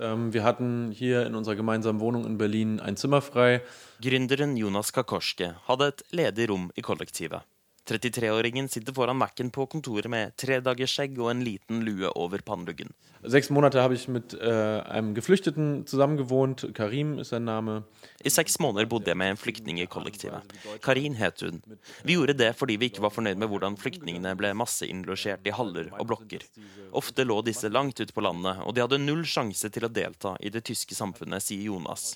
[0.00, 3.62] Ähm, wir hatten hier in unserer gemeinsamen Wohnung in Berlin ein Zimmer frei.
[4.00, 7.42] Gründeren Jonas Kakorske hadde et ledig rom i kollektivet.
[7.88, 12.42] 33-åringen sitter foran Mac-en på kontoret med tre dagers skjegg og en liten lue over
[12.44, 12.92] panneluggen.
[13.32, 16.66] Seks måneder har jeg med äh, einem Geflüchteten zusammengewohnt.
[16.76, 17.82] Karim er sein Name.
[18.24, 20.54] I seks måneder bodde jeg med en flyktning i kollektivet.
[20.84, 21.62] Karin het hun.
[22.04, 25.90] Vi gjorde det fordi vi ikke var fornøyd med hvordan flyktningene ble masseinnlosjert i haller
[25.98, 26.46] og blokker.
[26.92, 30.36] Ofte lå disse langt ute på landet, og de hadde null sjanse til å delta
[30.40, 32.12] i det tyske samfunnet, sier Jonas.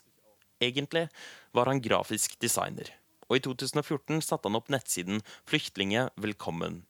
[0.62, 1.08] Egentlig
[1.56, 2.92] var han grafisk designer
[3.32, 6.82] og i 2014 satte han opp nettsiden Flyktlinge velkommen.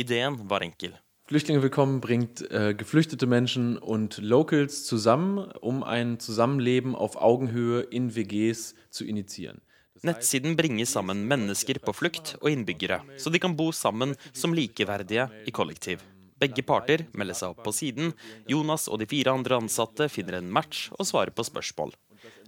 [0.00, 0.96] Ideen var enkel.
[1.28, 8.16] Flüchtlinge willkommen bringt äh, geflüchtete Menschen und Locals zusammen, um ein Zusammenleben auf Augenhöhe in
[8.16, 9.60] WGs zu initiieren.
[10.02, 15.28] Nettsiden bringer sammen mennesker på flukt og innbyggere, så de kan bo sammen som likeverdige
[15.46, 16.02] i kollektiv.
[16.42, 18.10] Begge parter melder seg opp på siden.
[18.50, 21.94] Jonas og de fire andre ansatte finner en match og svarer på spørsmål.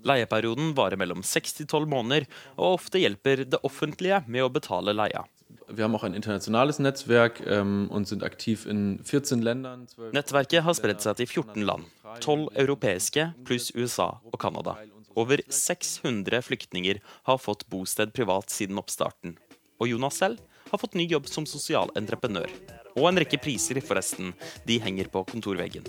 [0.05, 4.95] Leieperioden varer mellom 6 til 12 måneder, og ofte hjelper det offentlige med å betale
[4.97, 5.25] leia.
[5.69, 9.87] Wir haben auch ein internationales Netzwerk ähm, und sind aktiv in 14 Ländern.
[10.13, 11.89] Nettverket har spredt seg til 14 land,
[12.21, 14.77] 12 europeiske pluss USA og Canada.
[15.17, 19.39] Over 600 flyktninger har fått bosted privat siden oppstarten.
[19.81, 22.51] Og Jonas selv har fått ny jobb som sosialentreprenør.
[22.99, 24.35] Og en rekke priser, forresten.
[24.67, 25.87] De henger på kontorveggen.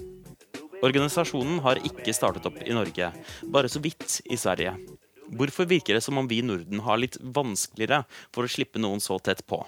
[0.86, 3.10] Organisasjonen har ikke startet opp i Norge,
[3.50, 4.76] bare så vidt i Sverige.
[5.34, 8.04] Hvorfor virker det som om vi i Norden har litt vanskeligere
[8.36, 9.63] for å slippe noen så tett på?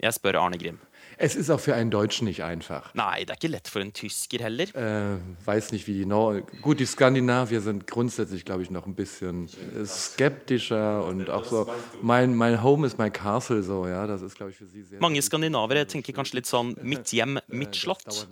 [0.00, 0.78] Jeg spør Arne Grim.
[1.22, 2.94] Es ist auch für einen Deutschen nicht einfach.
[2.94, 4.70] Nei, det er ikke lett for en tysker heller.
[4.74, 8.94] Äh, weiß nicht, wie die Nor Gut, die Skandinavier sind grundsätzlich, glaube ich, noch ein
[8.94, 9.46] bisschen
[9.84, 11.66] skeptischer und auch so,
[12.00, 14.98] mein, mein Home is my castle, so, ja, das ist, glaube ich, für sie sehr...
[14.98, 18.24] Mange skandinavere tenker kanskje litt sånn mitt hjem, mitt slott.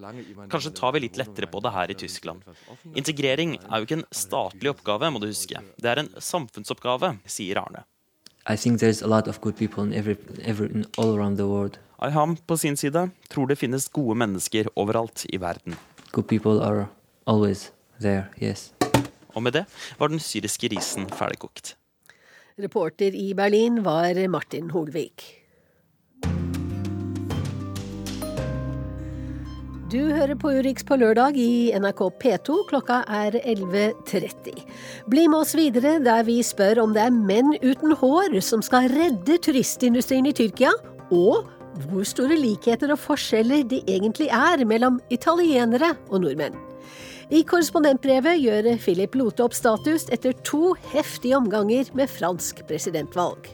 [0.48, 2.46] Kanskje tar vi litt lettere på det her i Tyskland.
[2.94, 5.60] Integrering er jo ikke en statlig oppgave, må du huske.
[5.76, 7.84] Det er en samfunnsoppgave, sier Arne.
[8.48, 11.46] I think there's a lot of good people in every, every in all around the
[11.46, 11.76] world.
[11.98, 15.74] Ayham på sin side tror det finnes gode mennesker overalt i verden.
[16.12, 16.86] Good people are
[17.26, 18.72] always there, yes.
[19.34, 19.64] Og med det
[19.98, 21.74] var den syriske risen ferdigkokt.
[22.58, 25.26] Reporter i Berlin var Martin Holvik.
[29.90, 32.62] Du hører på Urix på lørdag i NRK P2.
[32.68, 34.58] Klokka er 11.30.
[35.08, 38.90] Bli med oss videre der vi spør om det er menn uten hår som skal
[38.92, 40.74] redde turistindustrien i Tyrkia,
[41.08, 41.48] og
[41.86, 46.56] hvor store likheter og forskjeller det egentlig er mellom italienere og nordmenn.
[47.30, 53.50] I korrespondentbrevet gjør Philip Lote opp status etter to heftige omganger med fransk presidentvalg.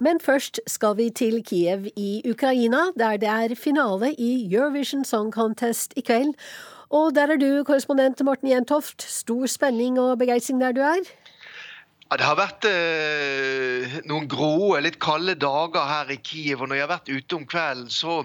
[0.00, 5.32] Men først skal vi til Kiev i Ukraina, der det er finale i Eurovision Song
[5.32, 6.32] Contest i kveld.
[6.90, 9.02] Og der er du korrespondent Morten Jentoft.
[9.02, 11.04] Stor spenning og begeistring der du er?
[12.10, 16.64] Ja, det har vært eh, noen grå, litt kalde dager her i Kiev.
[16.64, 18.16] og Når jeg har vært ute om kvelden, så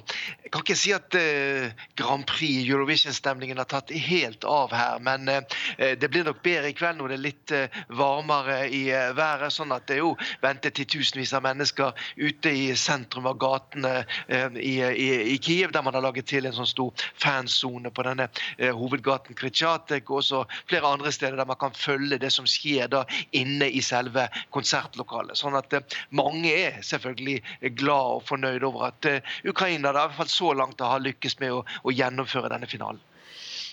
[0.42, 4.98] jeg kan ikke si at eh, Grand Prix, Eurovision-stemningen, har tatt helt av her.
[5.06, 8.80] Men eh, det blir nok bedre i kveld når det er litt eh, varmere i
[8.90, 9.54] eh, været.
[9.54, 13.94] Sånn at det jo ventet til tusenvis av mennesker ute i sentrum av gatene
[14.26, 18.08] eh, i, i, i, Kiev, der man har laget til en sånn stor fansone på
[18.10, 22.90] denne hovedgaten Kritsjatek, og også flere andre steder der man kan følge det som skjer
[22.90, 25.38] da inne i selve konsertlokalet.
[25.40, 27.42] Sånn at eh, mange er selvfølgelig
[27.80, 31.40] glad og fornøyd over at eh, Ukraina da, i hvert fall så langt har lykkes
[31.44, 33.04] med å, å gjennomføre denne finalen.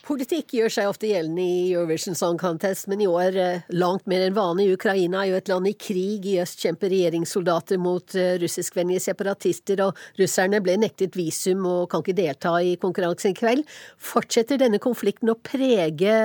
[0.02, 4.24] Politikk gjør seg ofte gjeldende i Eurovision Song Contest, men i år eh, langt mer
[4.26, 4.72] enn vanlig.
[4.74, 6.26] Ukraina er jo et land i krig.
[6.26, 12.18] I øst kjemper regjeringssoldater mot russiskvennlige separatister, og russerne ble nektet visum og kan ikke
[12.18, 13.70] delta i konkurransen i kveld.
[14.02, 16.16] Fortsetter denne konflikten å prege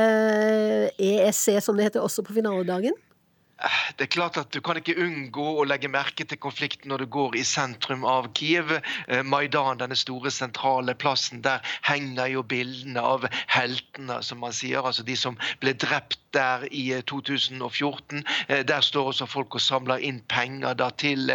[0.98, 2.98] ESC, som det heter, også på finaledagen?
[3.98, 7.08] Det er klart at Du kan ikke unngå å legge merke til konflikten når du
[7.17, 8.76] går i sentrum av Kiev.
[9.08, 14.86] Eh, Maidan, denne store sentrale plassen, der henger jo bildene av heltene, som man sier.
[14.86, 18.23] Altså de som ble drept der i 2014.
[18.47, 21.32] Eh, der står også folk og samler inn penger da, til,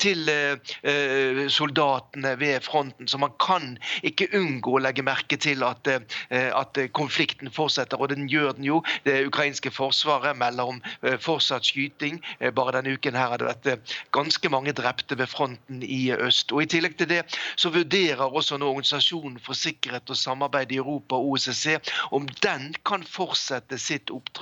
[0.00, 3.08] til uh, soldatene ved fronten.
[3.08, 5.88] Så man kan ikke unngå å legge merke til at,
[6.30, 8.82] at konflikten fortsetter, og den gjør den jo.
[9.04, 10.80] Det ukrainske forsvaret melder om
[11.22, 12.20] fortsatt skyting.
[12.40, 16.08] Eh, bare denne uken her har det vært eh, ganske mange drepte ved fronten i
[16.14, 16.52] øst.
[16.52, 17.22] Og I tillegg til det
[17.56, 21.78] så vurderer også nå Organisasjonen for sikkerhet og samarbeid i Europa, OSSE,
[22.14, 24.37] om den kan fortsette sitt oppdrag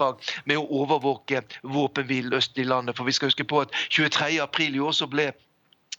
[0.46, 2.98] med å overvåke våpenhvilen øst i landet.
[2.98, 4.42] For vi skal huske på at 23.
[4.42, 5.32] april i år så ble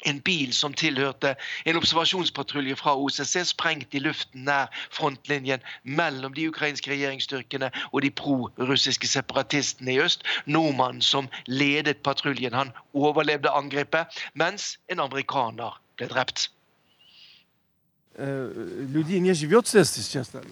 [0.06, 1.34] en bil som tilhørte
[1.66, 8.10] en observasjonspatrulje fra OCC, sprengt i luften nær frontlinjen mellom de ukrainske regjeringsstyrkene og de
[8.10, 10.26] pro-russiske separatistene i øst.
[10.46, 16.50] Nordmannen som ledet patruljen, han overlevde angrepet, mens en amerikaner ble drept.
[18.18, 20.42] Людей не живет в церкви сейчас там?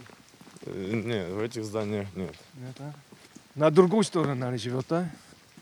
[0.66, 2.34] Нет, в этих зданиях нет.
[2.54, 2.92] Нет, а?
[3.54, 5.10] На другую сторону, наверное, живет, да?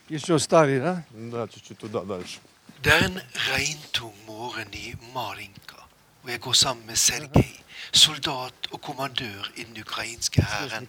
[0.09, 1.05] Еще старый, да?
[1.11, 2.39] Да, чуть-чуть туда дальше.
[2.83, 5.83] Det er en regntung morgen i Marinka,
[6.23, 7.61] og jeg går sammen med Sergej,
[7.93, 10.89] soldat og kommandør i den ukrainske hæren.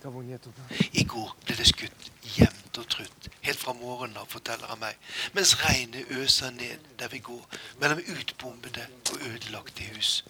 [0.94, 4.94] I går ble det skutt jevnt og trutt, helt fra morgenen av, forteller han meg,
[5.34, 7.46] mens regnet øser ned der vi går,
[7.82, 10.24] mellom utbombede og ødelagte hus.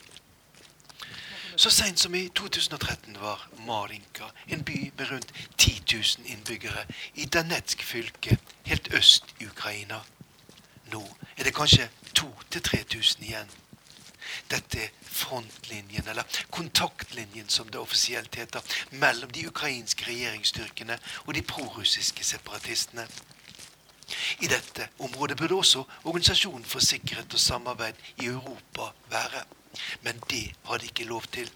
[1.57, 7.25] Så seint som i 2013 var Marinka en by med rundt 10 000 innbyggere i
[7.25, 10.01] Danetsk fylke, helt øst i Ukraina.
[10.91, 11.03] Nå
[11.37, 11.89] er det kanskje
[12.19, 13.55] 2000-3000 igjen.
[14.51, 21.43] Dette er frontlinjen, eller kontaktlinjen som det offisielt heter, mellom de ukrainske regjeringsstyrkene og de
[21.43, 23.07] prorussiske separatistene.
[24.43, 29.45] I dette området burde også Organisasjonen for sikkerhet og samarbeid i Europa være.
[30.03, 31.51] Men det har de ikke lov til.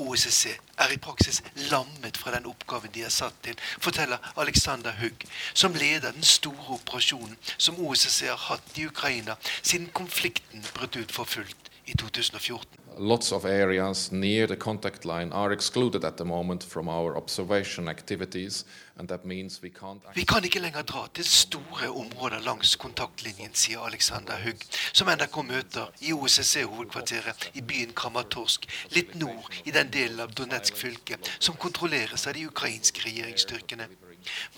[0.00, 5.26] OSSE er i praksis lammet fra den oppgaven de er satt til, forteller Alexander Hugg,
[5.52, 11.12] som leder den store operasjonen som OSSE har hatt i Ukraina siden konflikten brøt ut
[11.12, 12.79] for fullt i 2014.
[12.98, 17.88] Lots of areas near the contact line are excluded at the moment from our observation
[17.88, 18.64] activities,
[18.98, 20.02] and that means we can't.
[20.14, 25.42] Vi kan ikke lenger dra til store områder langs kontaktlinjen, sier Alexander Hugg, som NRK
[25.46, 31.56] møter i OSSE-hovedkvarteret i byen Kramatorsk, litt nord i den delen av Donetsk fylke som
[31.56, 33.88] kontrolleres av de ukrainske regjeringsstyrkene.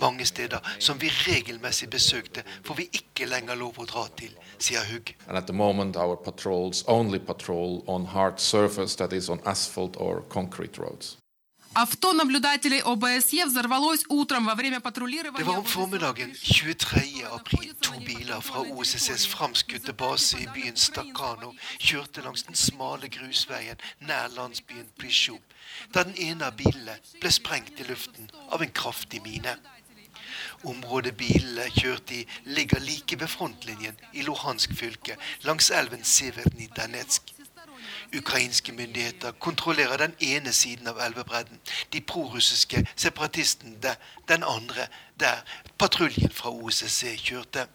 [0.00, 4.84] Mange steder som vi regelmessig besøkte, får vi ikke lenger lov å dra til, sier
[4.90, 5.14] Hugg.
[5.52, 6.84] Moment, patrols
[7.26, 7.82] patrol
[9.46, 11.21] asphalt.
[11.77, 15.45] Авто наблюдателей ОБСЕ взорвалось утром во время Det патрулирования.
[15.45, 17.23] var om formiddagen 23.
[17.31, 23.77] april to biler fra OSSEs framskutte base i byen Stakano kjørte langs den smale grusveien
[23.99, 25.37] nær landsbyen Plisjov,
[25.93, 29.53] da den ene av bilene ble sprengt i luften av en kraftig mine.
[30.63, 35.13] Området bilene kjørte i, ligger like ved frontlinjen i Luhansk fylke,
[35.45, 37.37] langs elven Severny Danetsk.
[38.18, 41.60] Ukrainske myndigheter kontrollerer den ene siden av elvebredden.
[41.92, 43.96] De prorussiske separatistene de-
[44.28, 44.86] den andre,
[45.20, 45.36] der
[45.78, 47.66] patruljen fra OSSE kjørte.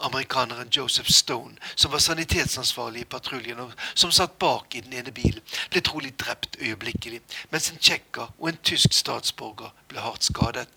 [0.00, 5.12] Amerikaneren Joseph Stone, som var sanitetsansvarlig i patruljen og som satt bak i den ene
[5.12, 5.40] bilen,
[5.70, 10.68] ble trolig drept øyeblikkelig, mens en tsjekker og en tysk statsborger ble hardt skadet.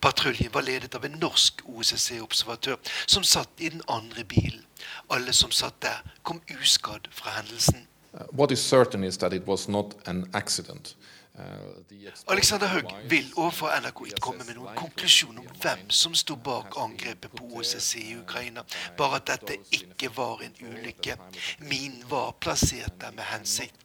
[0.00, 4.65] Patruljen var ledet av en norsk OSSE-observatør som satt i den andre bilen.
[5.08, 7.86] Alle som satt der, kom uskadd fra hendelsen.
[8.14, 10.96] Uh, what is certain is that it was not an accident.
[11.38, 11.42] Uh,
[12.28, 16.78] Alexander Haug vil overfor NRK ikke komme med noen konklusjon om hvem som sto bak
[16.80, 18.64] angrepet på OSSE i Ukraina,
[18.96, 21.18] bare at dette ikke var en ulykke.
[21.60, 23.84] Min var plassert der med hensikt.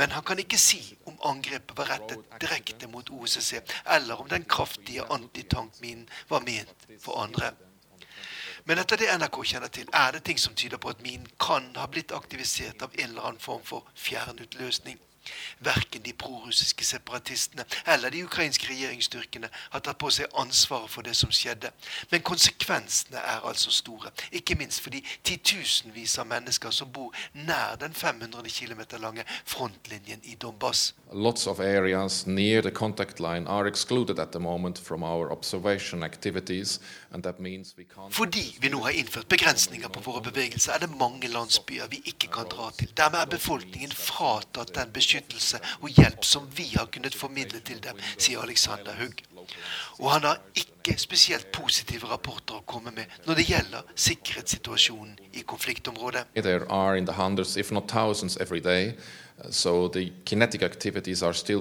[0.00, 3.60] Men han kan ikke si om angrepet var rettet direkte mot OSSE,
[3.96, 7.52] eller om den kraftige antitankminen var ment for andre.
[8.68, 11.70] Men etter det NRK kjenner til, er det ting som tyder på at minen kan
[11.80, 14.98] ha blitt aktivisert av en eller annen form for fjernutløsning.
[15.64, 21.16] Verken de prorussiske separatistene eller de ukrainske regjeringsstyrkene har tatt på seg ansvaret for det
[21.18, 21.70] som skjedde.
[22.12, 24.12] Men konsekvensene er altså store.
[24.32, 30.24] Ikke minst for de titusenvis av mennesker som bor nær den 500 km lange frontlinjen
[30.24, 30.92] i Donbass.
[31.12, 36.02] Lots of areas near the contact line are excluded at the moment from our observation
[36.04, 36.80] activities,
[37.12, 38.12] and that means we can't.
[38.12, 42.28] Fordi vi nå har innført begrensninger på våre bevegelser, er det mange landsbyer vi ikke
[42.32, 42.92] kan dra til.
[42.96, 47.80] Dermed er befolkningen fratatt den beskyttelsen beskyttelse og hjelp som vi har kunnet formidle til
[47.82, 49.22] dem, sier Alexander Hugg.
[49.98, 55.42] Og han har ikke spesielt positive rapporter å komme med når det gjelder sikkerhetssituasjonen i
[55.42, 56.26] konfliktområdet.
[56.34, 58.94] There are in the hundreds, if not thousands, every day.
[59.50, 61.60] So the kinetic activities are still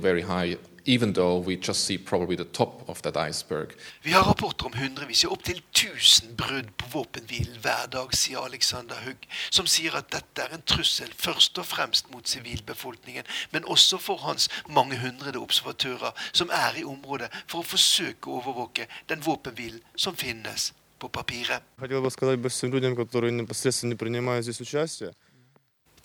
[0.87, 3.75] even though we just see probably the top of that iceberg.
[4.01, 8.95] Vi har rapporter om hundrevis, ja opptil 1000 brudd på våpenhvilen hver dag, sier Alexander
[9.05, 13.99] Hugg, som sier at dette er en trussel først og fremst mot sivilbefolkningen, men også
[13.99, 19.23] for hans mange hundrede observatører som er i området for å forsøke å overvåke den
[19.25, 21.61] våpenhvilen som finnes på papiret.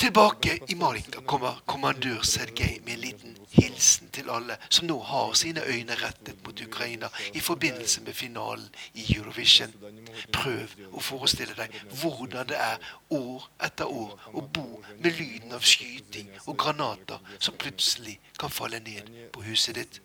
[0.03, 5.37] Tilbake i Malinka kommer kommandør Sergej med en liten hilsen til alle som nå har
[5.39, 8.67] sine øyne rettet mot Ukraina i forbindelse med finalen
[8.99, 9.71] i Eurovision.
[10.35, 12.83] Prøv å forestille deg hvordan det er
[13.15, 18.83] år etter år å bo med lyden av skyting og granater som plutselig kan falle
[18.83, 20.03] ned på huset ditt.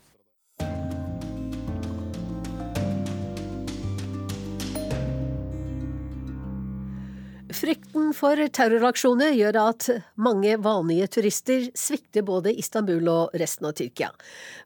[7.68, 9.86] Frykten for terroraksjoner gjør at
[10.24, 14.07] mange vanlige turister svikter både Istanbul og resten av Tyrkia.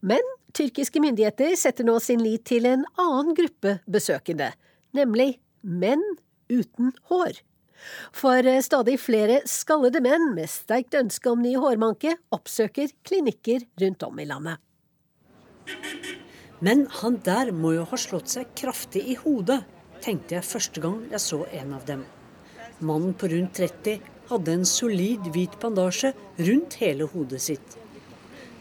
[0.06, 0.22] Men
[0.54, 4.52] tyrkiske myndigheter setter nå sin lit til en annen gruppe besøkende,
[4.94, 6.06] nemlig menn
[6.54, 7.42] uten hår.
[8.14, 14.22] For stadig flere skallede menn med sterkt ønske om ny hårmanke oppsøker klinikker rundt om
[14.22, 14.62] i landet.
[16.62, 19.64] Men han der må jo ha slått seg kraftig i hodet,
[20.06, 22.06] tenkte jeg første gang jeg så en av dem.
[22.82, 24.00] Mannen på rundt 30
[24.32, 27.76] hadde en solid hvit bandasje rundt hele hodet sitt.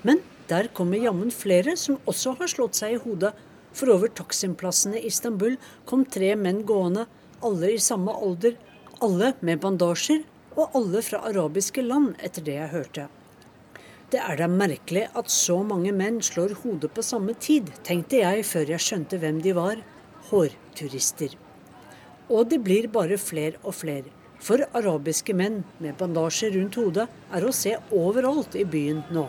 [0.03, 3.33] Men der kommer jammen flere som også har slått seg i hodet.
[3.73, 5.55] For over Taksim-plassene i Istanbul
[5.87, 7.07] kom tre menn gående,
[7.47, 8.57] alle i samme alder,
[9.01, 10.25] alle med bandasjer,
[10.59, 13.07] og alle fra arabiske land, etter det jeg hørte.
[14.11, 18.43] Det er da merkelig at så mange menn slår hodet på samme tid, tenkte jeg
[18.49, 19.85] før jeg skjønte hvem de var
[20.33, 21.39] hårturister.
[22.31, 24.11] Og de blir bare flere og flere.
[24.41, 29.27] For arabiske menn med bandasjer rundt hodet er å se overalt i byen nå.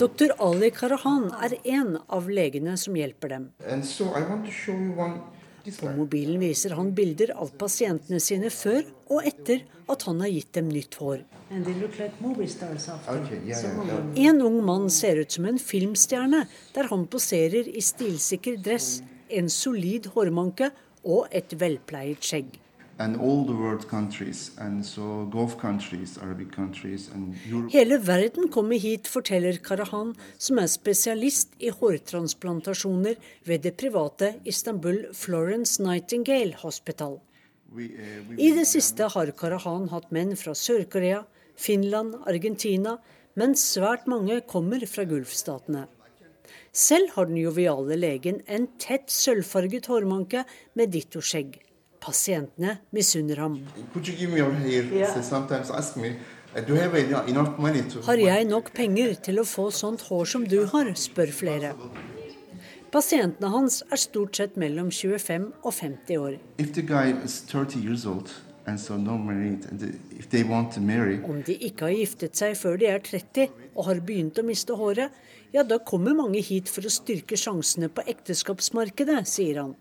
[0.00, 0.32] Dr.
[0.42, 3.44] Ali Karahan er en av legene som hjelper dem.
[5.80, 10.52] På mobilen viser han bilder av pasientene sine før og etter at han har gitt
[10.56, 11.24] dem nytt hår.
[14.24, 16.44] En ung mann ser ut som en filmstjerne,
[16.74, 20.70] der han poserer i stilsikker dress, en solid hårmanke
[21.04, 22.58] og et velpleiet skjegg.
[27.72, 33.16] Hele verden kommer hit, forteller Karahan, som er spesialist i hårtransplantasjoner
[33.48, 37.16] ved det private Istanbul Florence Nightingale Hospital.
[38.36, 41.22] I det siste har Karahan hatt menn fra Sør-Korea,
[41.56, 42.98] Finland, Argentina,
[43.38, 45.86] men svært mange kommer fra Gulfstatene.
[46.72, 50.44] Selv har den joviale legen en tett sølvfarget hårmanke
[50.76, 51.69] med ditto-skjegg.
[52.00, 53.58] Pasientene misunner ham.
[58.06, 61.74] Har jeg nok penger til å få sånt hår som du har, spør flere.
[62.90, 66.38] Pasientene hans er stort sett mellom 25 og 50 år.
[66.58, 68.32] If the guy is 30 years old
[68.78, 72.56] so married, and the, if they want to marry, Om de ikke har giftet seg
[72.58, 75.10] før de er 30 og har begynt å miste håret,
[75.52, 79.74] ja, da kommer mange hit for å styrke sjansene på ekteskapsmarkedet, sier han.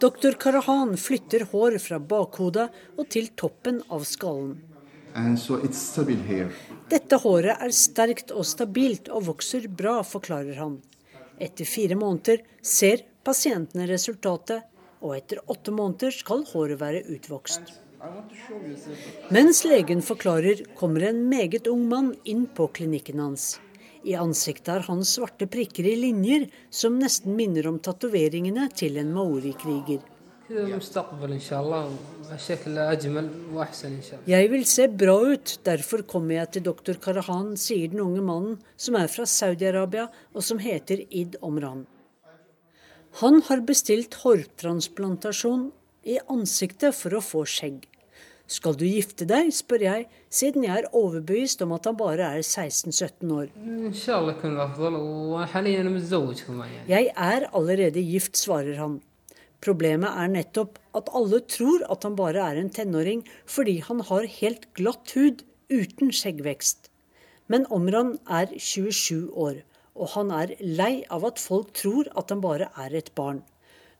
[0.00, 0.32] Dr.
[0.32, 4.54] Karahan flytter hår fra bakhodet og til toppen av skallen.
[5.36, 5.58] so.
[6.88, 10.78] Dette håret er sterkt og stabilt og vokser bra, forklarer han.
[11.36, 14.64] Etter fire måneder ser pasientene resultatet,
[15.04, 17.76] og etter åtte måneder skal håret være utvokst.
[19.28, 23.58] Mens legen forklarer, kommer en meget ung mann inn på klinikken hans.
[24.04, 29.12] I ansiktet har han svarte prikker i linjer som nesten minner om tatoveringene til en
[29.12, 30.00] maorikriger.
[34.26, 38.56] Jeg vil se bra ut, derfor kommer jeg til doktor Karahan, sier den unge mannen
[38.74, 41.84] som er fra Saudi-Arabia og som heter Id Omran.
[43.22, 45.70] Han har bestilt hårtransplantasjon
[46.06, 47.89] i ansiktet for å få skjegg.
[48.50, 52.42] Skal du gifte deg, spør jeg, siden jeg er overbevist om at han bare er
[52.42, 53.52] 16-17 år.
[56.90, 58.98] Jeg er allerede gift, svarer han.
[59.62, 64.26] Problemet er nettopp at alle tror at han bare er en tenåring fordi han har
[64.40, 66.88] helt glatt hud uten skjeggvekst.
[67.46, 69.62] Men Omran er 27 år,
[69.94, 73.44] og han er lei av at folk tror at han bare er et barn.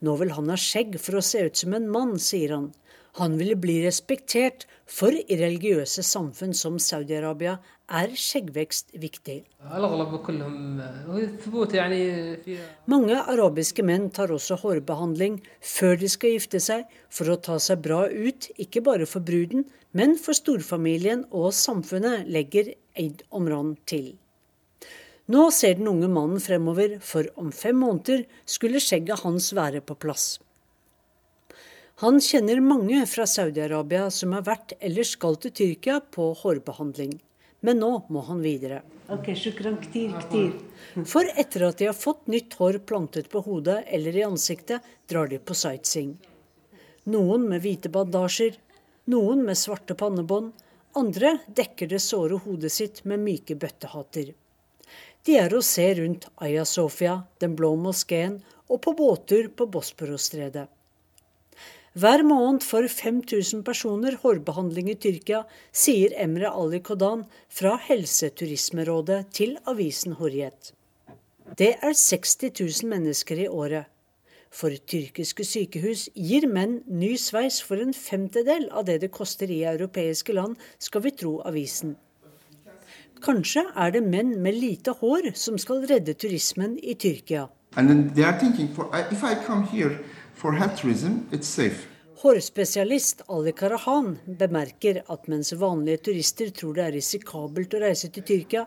[0.00, 2.70] Nå vil han ha skjegg for å se ut som en mann, sier han.
[3.18, 7.56] Han ville bli respektert, for i religiøse samfunn som Saudi-Arabia
[7.90, 9.36] er skjeggvekst viktig.
[12.94, 15.40] Mange arabiske menn tar også hårbehandling
[15.72, 19.66] før de skal gifte seg, for å ta seg bra ut, ikke bare for bruden,
[19.90, 24.12] men for storfamilien og samfunnet, legger Eid Omran til.
[25.30, 29.98] Nå ser den unge mannen fremover, for om fem måneder skulle skjegget hans være på
[29.98, 30.38] plass.
[32.00, 37.10] Han kjenner mange fra Saudi-Arabia som har vært eller skal til Tyrkia på hårbehandling.
[37.60, 38.78] Men nå må han videre.
[41.12, 44.80] For etter at de har fått nytt hår plantet på hodet eller i ansiktet,
[45.12, 46.16] drar de på sightseeing.
[47.12, 48.56] Noen med hvite bandasjer,
[49.12, 50.56] noen med svarte pannebånd,
[50.96, 54.32] andre dekker det såre hodet sitt med myke bøttehatter.
[55.28, 58.40] De er å se rundt Aya Sofia, Den blå moskeen,
[58.72, 60.70] og på båter på Bosporosstredet.
[61.98, 65.40] Hver måned får 5000 personer hårbehandling i Tyrkia,
[65.74, 70.70] sier Emre Ali Kodan fra Helseturismerådet til avisen Horiet.
[71.58, 73.90] Det er 60 000 mennesker i året.
[74.54, 79.64] For tyrkiske sykehus gir menn ny sveis for en femtedel av det det koster i
[79.66, 81.96] europeiske land, skal vi tro avisen.
[83.18, 87.48] Kanskje er det menn med lite hår som skal redde turismen i Tyrkia.
[87.76, 89.22] And then they are thinking, for if
[90.40, 90.84] for health
[91.32, 91.86] it's safe.
[92.22, 98.24] Hårspesialist Ali Karahan bemerker at mens vanlige turister tror det er risikabelt å reise til
[98.28, 98.66] Tyrkia,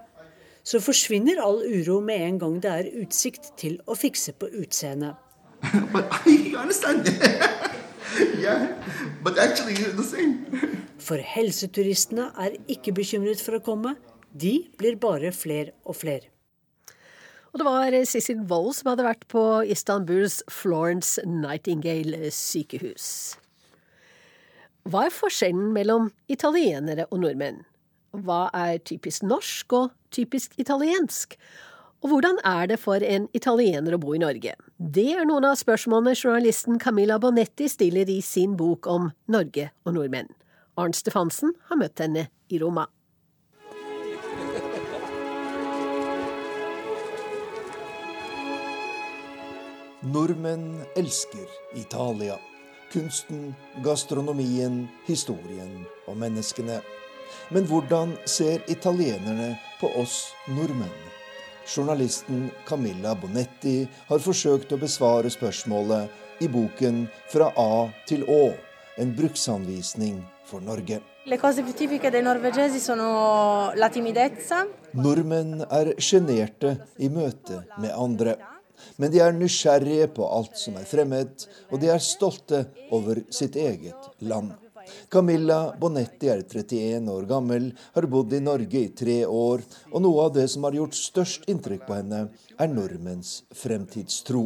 [0.63, 5.13] så forsvinner all uro med en gang det er utsikt til å fikse på utseendet.
[11.07, 13.95] For helseturistene er ikke bekymret for å komme,
[14.33, 16.32] de blir bare fler og fler.
[17.53, 23.35] Og det var Sissel Wold som hadde vært på Istanbuls Florence Nightingale sykehus.
[24.89, 27.61] Hva er forskjellen mellom italienere og nordmenn?
[28.25, 31.37] Hva er typisk norsk og typisk italiensk?
[32.03, 34.57] Og hvordan er det for en italiener å bo i Norge?
[34.77, 39.95] Det er noen av spørsmålene journalisten Camilla Bonetti stiller i sin bok om Norge og
[39.95, 40.33] nordmenn.
[40.75, 42.89] Arnt Stefansen har møtt henne i Roma.
[50.05, 52.35] Nordmenn elsker Italia.
[52.91, 56.81] Kunsten, gastronomien, historien og menneskene.
[57.55, 60.91] Men hvordan ser italienerne på oss nordmenn?
[61.63, 68.53] Journalisten Camilla Bonetti har forsøkt å besvare spørsmålet i boken 'Fra A til Å',
[68.97, 70.99] en bruksanvisning for Norge.
[74.93, 78.52] Nordmenn er sjenerte i møte med andre.
[78.97, 83.57] Men de er nysgjerrige på alt som er fremmed, og de er stolte over sitt
[83.59, 84.53] eget land.
[85.11, 90.27] Camilla Bonetti er 31 år gammel, har bodd i Norge i tre år, og noe
[90.27, 92.25] av det som har gjort størst inntrykk på henne,
[92.59, 94.43] er nordmenns fremtidstro.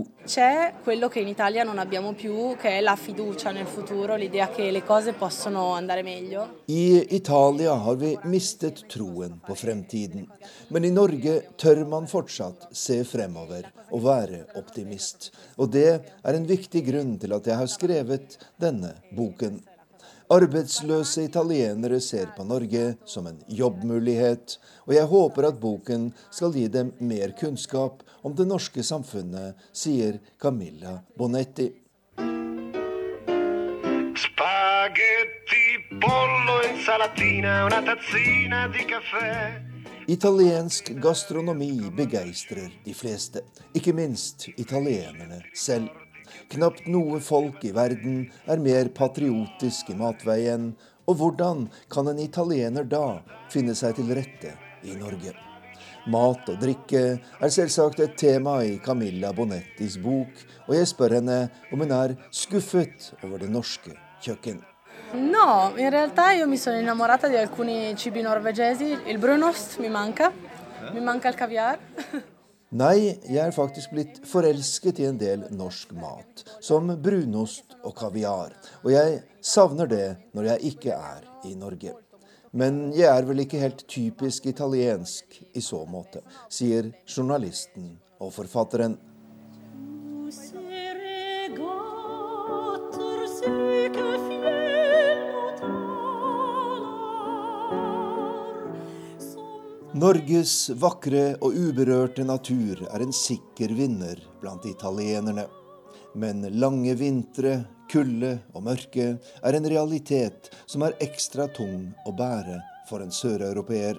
[6.68, 10.28] I Italia har vi mistet troen på fremtiden,
[10.70, 15.32] men i Norge tør man fortsatt se fremover og være optimist.
[15.58, 19.62] Og det er en viktig grunn til at jeg har skrevet denne boken.
[20.28, 26.66] Arbeidsløse italienere ser på Norge som en jobbmulighet, og jeg håper at boken skal gi
[26.68, 31.70] dem mer kunnskap om det norske samfunnet, sier Camilla Bonetti.
[34.20, 35.64] Spaghetti,
[36.04, 39.32] pollo, insalatina, una tazzina di caffè.
[40.12, 45.88] Italiensk gastronomi begeistrer de fleste, ikke minst italienerne selv.
[46.48, 50.70] Knapt noe folk i verden er mer patriotisk i matveien,
[51.08, 53.20] og hvordan kan en italiener da
[53.52, 54.54] finne seg til rette
[54.88, 55.34] i Norge?
[56.08, 60.32] Mat og drikke er selvsagt et tema i Camilla Bonettis bok,
[60.70, 63.92] og jeg spør henne om hun er skuffet over det norske
[64.24, 64.64] kjøkken.
[65.20, 70.32] No, in realtà io mi sono innamorata di alcuni cibi norvegesi, il brunost mi manca,
[70.94, 71.80] mi manca il caviar.
[72.76, 78.52] Nei, jeg er faktisk blitt forelsket i en del norsk mat, som brunost og kaviar.
[78.84, 81.94] Og jeg savner det når jeg ikke er i Norge.
[82.52, 86.20] Men jeg er vel ikke helt typisk italiensk i så måte,
[86.52, 88.98] sier journalisten og forfatteren.
[99.98, 105.48] Norges vakre og uberørte natur er en sikker vinner blant italienerne.
[106.14, 107.54] Men lange vintre,
[107.90, 112.60] kulde og mørke er en realitet som er ekstra tung å bære
[112.92, 113.98] for en søreuropeer.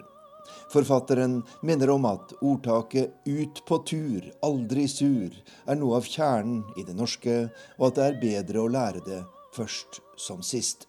[0.71, 6.85] Forfatteren minner om at ordtaket 'ut på tur, aldri sur' er noe av kjernen i
[6.85, 9.25] det norske, og at det er bedre å lære det
[9.57, 10.87] først som sist.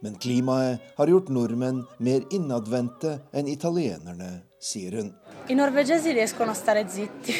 [0.00, 5.10] Men klimaet har gjort nordmenn mer innadvendte enn italienerne, sier hun.
[5.48, 7.34] I norvegesi riescono a stare zitti.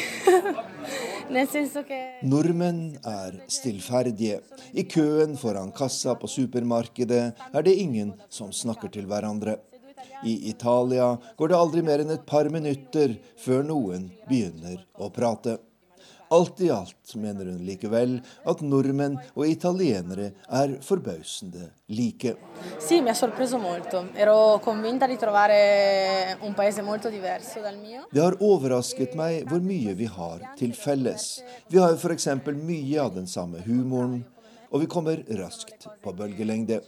[1.29, 4.41] Nel senso che Nordmenn er stillferdige.
[4.73, 9.59] I køen foran kassa på supermarkedet er det ingen som snakker til hverandre.
[10.25, 15.59] I Italia går det aldri mer enn et par minutter før noen begynner å prate.
[16.31, 18.19] Alt i alt mener hun likevel
[18.51, 22.35] at nordmenn og italienere er forbausende like.
[28.11, 31.27] Det har overrasket meg hvor mye vi har til felles.
[31.67, 32.27] Vi har f.eks.
[32.53, 34.21] mye av den samme humoren,
[34.69, 36.83] og vi kommer raskt på bølgelengde.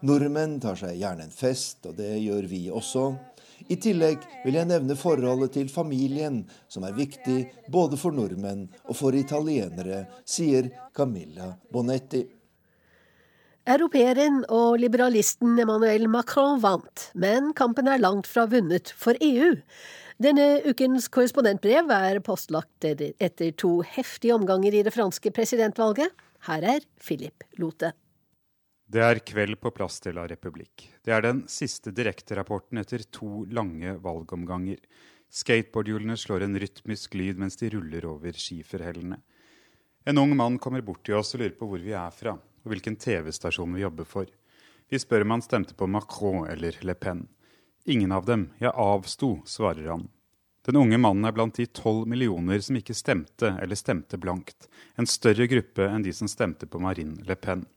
[0.00, 3.10] Nordmenn tar seg gjerne en fest, og det gjør vi også.
[3.66, 7.38] I tillegg vil jeg nevne forholdet til familien, som er viktig
[7.72, 12.24] både for nordmenn og for italienere, sier Camilla Bonetti.
[13.68, 19.52] Europeeren og liberalisten Emmanuel Macron vant, men kampen er langt fra vunnet for EU.
[20.18, 26.10] Denne ukens korrespondentbrev er postlagt etter to heftige omganger i det franske presidentvalget.
[26.48, 27.92] Her er Philip Lote.
[28.88, 30.86] Det er kveld på plass de La Republikk.
[31.04, 34.78] Det er den siste direkterapporten etter to lange valgomganger.
[35.28, 39.20] Skateboardhjulene slår en rytmisk lyd mens de ruller over skiferhellene.
[40.08, 42.72] En ung mann kommer bort til oss og lurer på hvor vi er fra, og
[42.72, 44.32] hvilken TV-stasjon vi jobber for.
[44.88, 47.26] Vi spør om han stemte på Macron eller Le Pen.
[47.84, 48.48] Ingen av dem.
[48.56, 50.08] Jeg avsto, svarer han.
[50.64, 54.64] Den unge mannen er blant de tolv millioner som ikke stemte eller stemte blankt.
[54.96, 57.68] En større gruppe enn de som stemte på Marine Le Pen.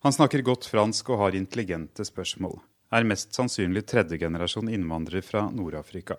[0.00, 2.54] Han snakker godt fransk og har intelligente spørsmål.
[2.90, 6.16] Er mest sannsynlig tredjegenerasjon innvandrer fra Nord-Afrika.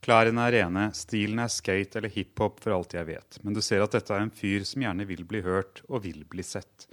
[0.00, 3.82] Klærne er rene, stilen er skate eller hiphop for alt jeg vet, men du ser
[3.84, 6.86] at dette er en fyr som gjerne vil bli hørt og vil bli sett.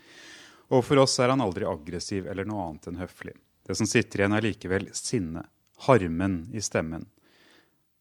[0.74, 3.36] Og for oss er han aldri aggressiv eller noe annet enn høflig.
[3.66, 5.46] Det som sitter igjen, er likevel sinne,
[5.88, 7.08] harmen i stemmen.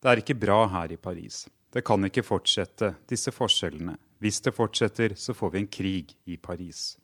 [0.03, 1.45] Det er ikke bra her i Paris.
[1.71, 3.95] Det kan ikke fortsette, disse forskjellene.
[4.19, 6.97] Hvis det fortsetter, så får vi en krig i Paris.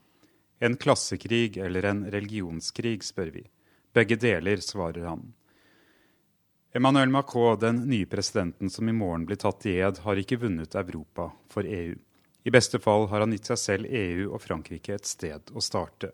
[0.61, 3.47] En klassekrig eller en religionskrig, spør vi.
[3.97, 5.33] Begge deler, svarer han.
[6.77, 10.77] Emmanuel Macron, den nye presidenten som i morgen blir tatt i ed, har ikke vunnet
[10.79, 11.97] Europa for EU.
[12.45, 16.13] I beste fall har han gitt seg selv EU og Frankrike et sted å starte.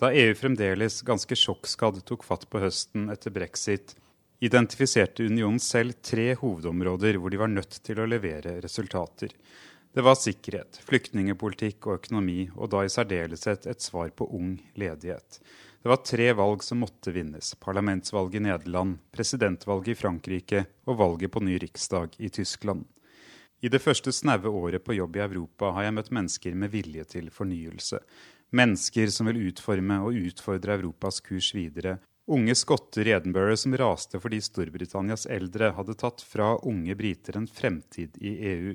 [0.00, 3.92] Da EU fremdeles ganske sjokkskadd tok fatt på høsten etter brexit,
[4.42, 9.34] identifiserte unionen selv tre hovedområder hvor de var nødt til å levere resultater.
[9.92, 15.36] Det var sikkerhet, flyktningepolitikk og økonomi, og da i særdeleshet et svar på ung ledighet.
[15.82, 17.50] Det var tre valg som måtte vinnes.
[17.60, 22.86] Parlamentsvalget i Nederland, presidentvalget i Frankrike og valget på ny riksdag i Tyskland.
[23.60, 27.04] I det første snaue året på jobb i Europa har jeg møtt mennesker med vilje
[27.12, 28.00] til fornyelse.
[28.56, 31.98] Mennesker som vil utforme og utfordre Europas kurs videre.
[32.32, 37.44] Unge skotter i Edinburgh som raste fordi Storbritannias eldre hadde tatt fra unge briter en
[37.44, 38.70] fremtid i EU.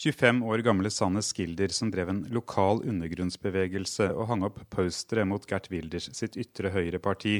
[0.00, 5.44] 25 år gamle Sanne Skilder som drev en lokal undergrunnsbevegelse og hang opp postere mot
[5.50, 7.34] Gert Wilders sitt ytre høyre-parti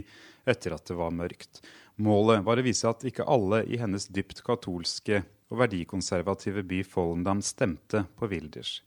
[0.45, 1.63] etter at det var mørkt.
[1.97, 7.41] Målet var å vise at ikke alle i hennes dypt katolske og verdikonservative by Follendam
[7.41, 8.83] stemte på Wilders.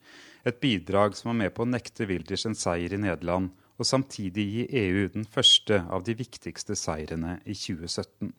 [0.46, 4.46] Et bidrag som var med på å nekte Wilders en seier i Nederland, og samtidig
[4.48, 8.32] gi EU den første av de viktigste seirene i 2017.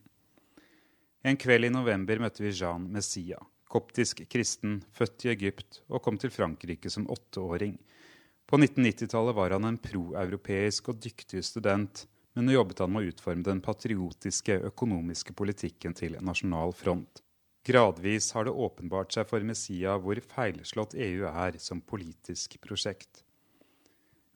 [1.26, 6.20] En kveld i november møtte vi Jean Messia, koptisk kristen, født i Egypt og kom
[6.22, 7.74] til Frankrike som åtteåring.
[8.46, 12.06] På 1990-tallet var han en proeuropeisk og dyktig student,
[12.36, 17.24] men nå jobbet han med å utforme den patriotiske økonomiske politikken til Nasjonal Front.
[17.66, 23.25] Gradvis har det åpenbart seg for Messia hvor feilslått EU er som politisk prosjekt.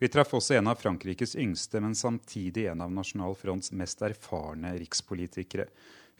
[0.00, 4.72] Vi traff også en av Frankrikes yngste, men samtidig en av Nasjonal Fronts mest erfarne
[4.80, 5.66] rikspolitikere.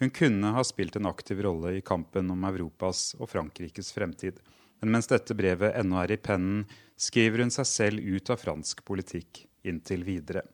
[0.00, 4.42] Hun kunne ha spilt en aktiv rolle i kampen om Europas og Frankrikes fremtid.
[4.80, 6.66] Men mens dette brevet ennå er i pennen,
[7.00, 10.44] skriver hun seg selv ut av fransk politikk inntil videre.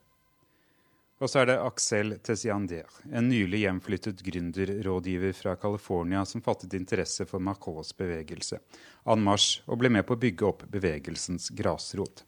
[1.19, 7.27] Og så er det Axel Tessiander, en nylig hjemflyttet gründerrådgiver fra California som fattet interesse
[7.27, 8.63] for Macrons bevegelse,
[9.03, 12.23] en marsj, og ble med på å bygge opp bevegelsens grasrot.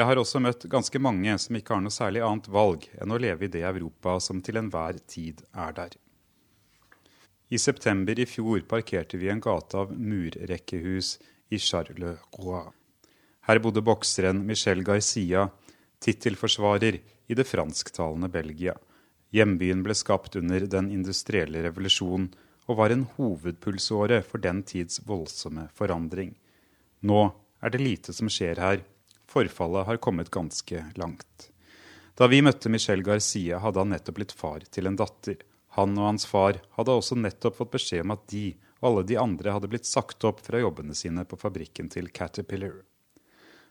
[0.00, 3.18] Jeg har også møtt ganske mange som ikke har noe særlig annet valg enn å
[3.20, 5.96] leve i det Europa som til enhver tid er der.
[7.52, 11.18] I september i fjor parkerte vi en gate av murrekkehus
[11.52, 12.62] i Charleroi.
[13.44, 15.50] Her bodde bokseren Michel Garcia,
[16.00, 16.96] tittelforsvarer
[17.28, 18.78] i det fransktalende Belgia.
[19.36, 22.30] Hjembyen ble skapt under den industrielle revolusjonen
[22.70, 26.32] og var en hovedpulsåre for den tids voldsomme forandring.
[27.04, 27.20] Nå
[27.60, 28.80] er det lite som skjer her.
[29.30, 31.50] Forfallet har kommet ganske langt.
[32.18, 35.38] Da vi møtte Michel Garcia, hadde han nettopp blitt far til en datter.
[35.78, 38.48] Han og hans far hadde også nettopp fått beskjed om at de
[38.80, 42.80] og alle de andre hadde blitt sagt opp fra jobbene sine på fabrikken til Caterpillar.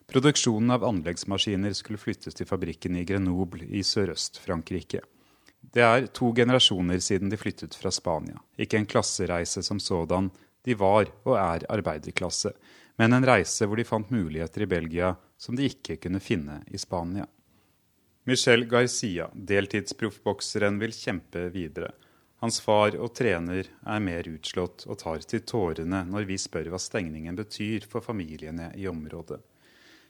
[0.10, 5.02] Produksjonen av anleggsmaskiner skulle flyttes til fabrikken i Grenoble i Sørøst-Frankrike.
[5.60, 8.40] Det er to generasjoner siden de flyttet fra Spania.
[8.58, 10.32] Ikke en klassereise som sådan,
[10.66, 12.54] de var og er arbeiderklasse,
[13.00, 16.78] men en reise hvor de fant muligheter i Belgia som de ikke kunne finne i
[16.78, 17.26] Spania.
[18.28, 21.94] Michel Garcia, deltidsproffbokseren, vil kjempe videre.
[22.44, 26.80] Hans far og trener er mer utslått og tar til tårene når vi spør hva
[26.80, 29.40] stengningen betyr for familiene i området.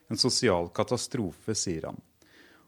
[0.09, 2.01] En sosial katastrofe, sier han.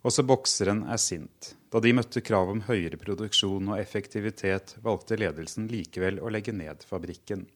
[0.05, 1.55] Også bokseren er sint.
[1.73, 6.85] Da de møtte krav om høyere produksjon og effektivitet, valgte ledelsen likevel å legge ned
[6.85, 7.47] fabrikken.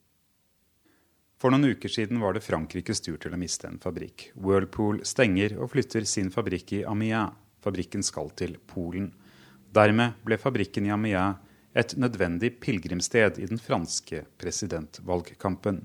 [1.46, 4.32] For noen uker siden var det Frankrikes tur til å miste en fabrikk.
[4.34, 7.36] Whirlpool stenger og flytter sin fabrikk i Amiens.
[7.62, 9.12] Fabrikken skal til Polen.
[9.70, 11.38] Dermed ble fabrikken i Amiens
[11.78, 15.84] et nødvendig pilegrimssted i den franske presidentvalgkampen.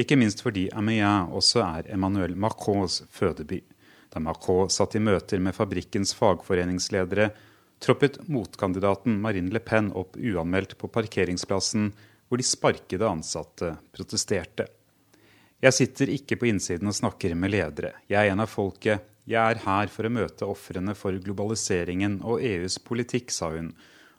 [0.00, 3.58] Ikke minst fordi Amiens også er Emmanuel Macrons fødeby.
[4.08, 7.28] Da Macron satt i møter med fabrikkens fagforeningsledere,
[7.76, 11.90] troppet motkandidaten Marine Le Pen opp uanmeldt på parkeringsplassen,
[12.32, 14.64] hvor de sparkede ansatte protesterte.
[15.60, 17.90] Jeg sitter ikke på innsiden og snakker med ledere.
[18.08, 19.04] Jeg er en av folket.
[19.28, 23.68] Jeg er her for å møte ofrene for globaliseringen og EUs politikk, sa hun,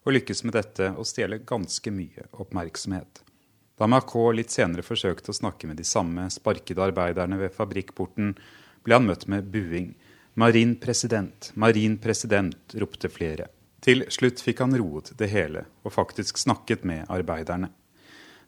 [0.06, 3.24] og lykkes med dette og stjele ganske mye oppmerksomhet.
[3.82, 8.36] Da Macron litt senere forsøkte å snakke med de samme sparkede arbeiderne ved fabrikkporten,
[8.86, 9.96] ble han møtt med buing.
[10.38, 13.50] Marin president, marin president, ropte flere.
[13.82, 17.74] Til slutt fikk han roet det hele, og faktisk snakket med arbeiderne.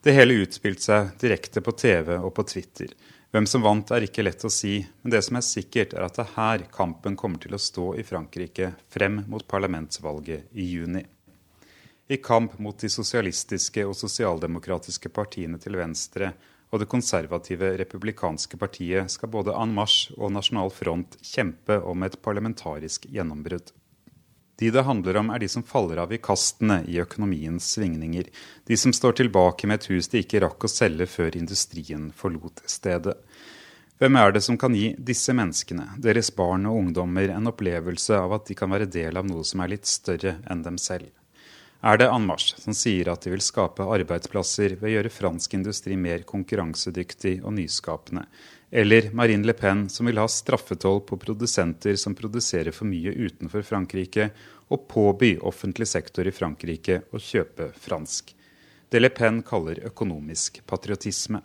[0.06, 2.92] Det hele utspilte seg direkte på TV og på Twitter.
[3.34, 6.20] Hvem som vant er ikke lett å si, men det som er sikkert er at
[6.20, 11.02] det er her kampen kommer til å stå i Frankrike frem mot parlamentsvalget i juni.
[12.06, 16.36] I kamp mot de sosialistiske og sosialdemokratiske partiene til venstre
[16.70, 22.22] og det konservative republikanske partiet skal både En Marche og Nasjonal Front kjempe om et
[22.22, 23.74] parlamentarisk gjennombrudd.
[24.60, 28.30] De det handler om, er de som faller av i kastene i økonomiens svingninger.
[28.66, 32.64] De som står tilbake med et hus de ikke rakk å selge før industrien forlot
[32.72, 33.18] stedet.
[34.00, 38.40] Hvem er det som kan gi disse menneskene, deres barn og ungdommer, en opplevelse av
[38.40, 41.12] at de kan være del av noe som er litt større enn dem selv?
[41.86, 45.98] er det Anmarsch som sier at de vil skape arbeidsplasser ved å gjøre fransk industri
[46.00, 48.26] mer konkurransedyktig og nyskapende.
[48.72, 53.62] Eller Marine Le Pen som vil ha straffetoll på produsenter som produserer for mye utenfor
[53.62, 54.30] Frankrike,
[54.68, 58.32] og påby offentlig sektor i Frankrike å kjøpe fransk.
[58.90, 61.42] Det Le Pen kaller økonomisk patriotisme.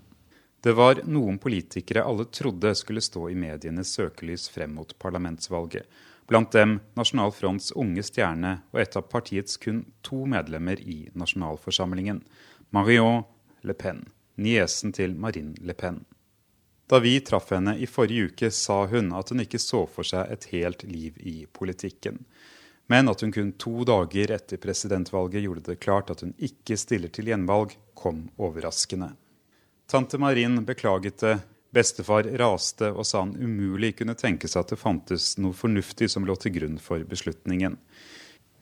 [0.60, 5.84] Det var noen politikere alle trodde skulle stå i medienes søkelys frem mot parlamentsvalget.
[6.28, 12.20] Blant dem Nasjonal Fronts unge stjerne og et av partiets kun to medlemmer i nasjonalforsamlingen,
[12.70, 13.24] Marion
[13.66, 14.04] Le Pen,
[14.36, 16.04] niesen til Marine Le Pen.
[16.90, 20.32] Da vi traff henne i forrige uke, sa hun at hun ikke så for seg
[20.34, 22.24] et helt liv i politikken.
[22.90, 27.12] Men at hun kun to dager etter presidentvalget gjorde det klart at hun ikke stiller
[27.14, 29.12] til gjenvalg, kom overraskende.
[29.86, 31.38] Tante Marin beklaget det,
[31.70, 36.24] Bestefar raste og sa han umulig kunne tenke seg at det fantes noe fornuftig som
[36.26, 37.76] lå til grunn for beslutningen.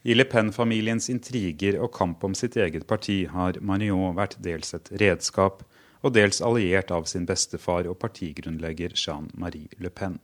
[0.04, 4.92] I Le Pen-familiens intriger og kamp om sitt eget parti har Marion vært dels et
[5.00, 5.64] redskap
[6.02, 10.18] og dels alliert av sin bestefar og partigrunnlegger Jean-Marie Le Pen.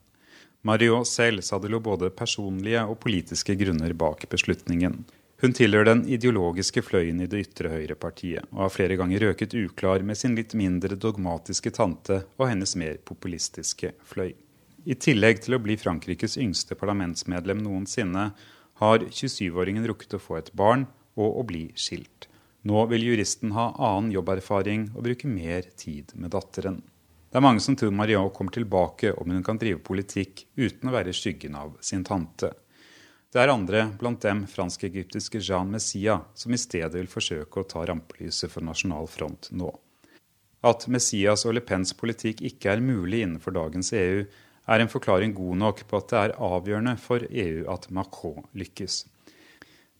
[0.64, 5.04] Marion selv sa det både personlige og politiske grunner bak beslutningen.
[5.42, 10.00] Hun tilhører den ideologiske fløyen i det ytre høyrepartiet, og har flere ganger røket uklar
[10.00, 14.32] med sin litt mindre dogmatiske tante og hennes mer populistiske fløy.
[14.88, 18.30] I tillegg til å bli Frankrikes yngste parlamentsmedlem noensinne,
[18.80, 22.30] har 27-åringen rukket å få et barn og å bli skilt.
[22.64, 26.80] Nå vil juristen ha annen jobberfaring og bruke mer tid med datteren.
[27.28, 30.94] Det er mange som tror Marion kommer tilbake om hun kan drive politikk uten å
[30.94, 32.52] være skyggen av sin tante.
[33.34, 37.82] Det er andre, blant dem fransk-egyptiske Jean Messia, som i stedet vil forsøke å ta
[37.90, 39.72] rampelyset for nasjonal front nå.
[40.64, 44.22] At Messias og Le Pens politikk ikke er mulig innenfor dagens EU,
[44.64, 49.02] er en forklaring god nok på at det er avgjørende for EU at Macron lykkes.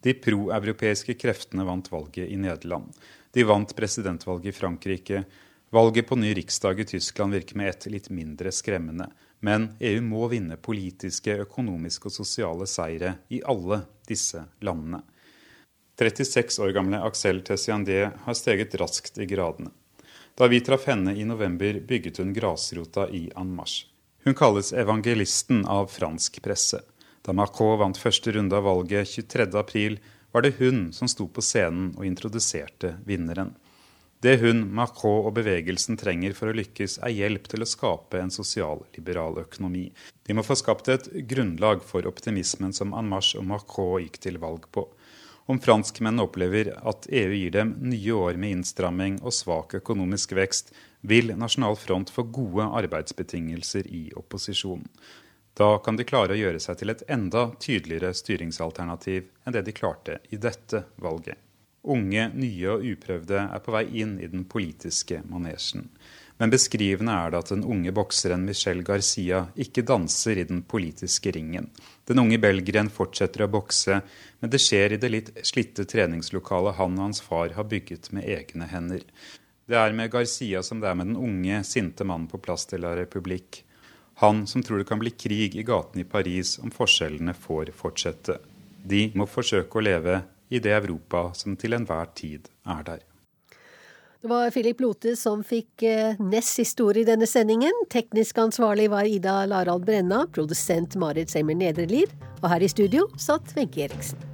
[0.05, 2.93] De proeuropeiske kreftene vant valget i Nederland.
[3.33, 5.23] De vant presidentvalget i Frankrike.
[5.73, 9.09] Valget på ny riksdag i Tyskland virker med ett litt mindre skremmende.
[9.41, 15.01] Men EU må vinne politiske, økonomiske og sosiale seire i alle disse landene.
[15.97, 19.73] 36 år gamle Axel Tessiandé har steget raskt i gradene.
[20.37, 23.57] Da vi traff henne i november, bygget hun grasrota i En
[24.25, 26.81] Hun kalles evangelisten av fransk presse.
[27.25, 29.97] Da Macron vant første runde av valget 23.4,
[30.35, 33.55] var det hun som sto på scenen og introduserte vinneren.
[34.25, 38.33] Det hun, Macron og bevegelsen trenger for å lykkes, er hjelp til å skape en
[38.33, 39.87] sosialliberal økonomi.
[40.25, 44.41] De må få skapt et grunnlag for optimismen som En Marche og Macron gikk til
[44.41, 44.87] valg på.
[45.45, 50.73] Om franskmennene opplever at EU gir dem nye år med innstramming og svak økonomisk vekst,
[51.05, 54.89] vil Nasjonal Front få gode arbeidsbetingelser i opposisjon.
[55.55, 59.75] Da kan de klare å gjøre seg til et enda tydeligere styringsalternativ enn det de
[59.77, 61.39] klarte i dette valget.
[61.85, 65.91] Unge, nye og uprøvde er på vei inn i den politiske manesjen.
[66.41, 71.31] Men beskrivende er det at den unge bokseren Michel Garcia ikke danser i den politiske
[71.37, 71.69] ringen.
[72.09, 74.01] Den unge belgieren fortsetter å bokse,
[74.41, 78.27] men det skjer i det litt slitte treningslokalet han og hans far har bygget med
[78.27, 79.05] egne hender.
[79.71, 82.83] Det er med Garcia som det er med den unge, sinte mannen på Plass de
[82.83, 83.63] la Republique.
[84.23, 88.39] Han som tror det kan bli krig i gatene i Paris om forskjellene får fortsette.
[88.85, 90.21] De må forsøke å leve
[90.55, 93.03] i det Europa som til enhver tid er der.
[94.25, 97.85] Det var Philip Lote som fikk eh, nest siste ord i denne sendingen.
[97.93, 103.53] Teknisk ansvarlig var Ida Larald Brenna, produsent Marit Semmer Nedrelid, og her i studio satt
[103.59, 104.34] Wenche Eriksen.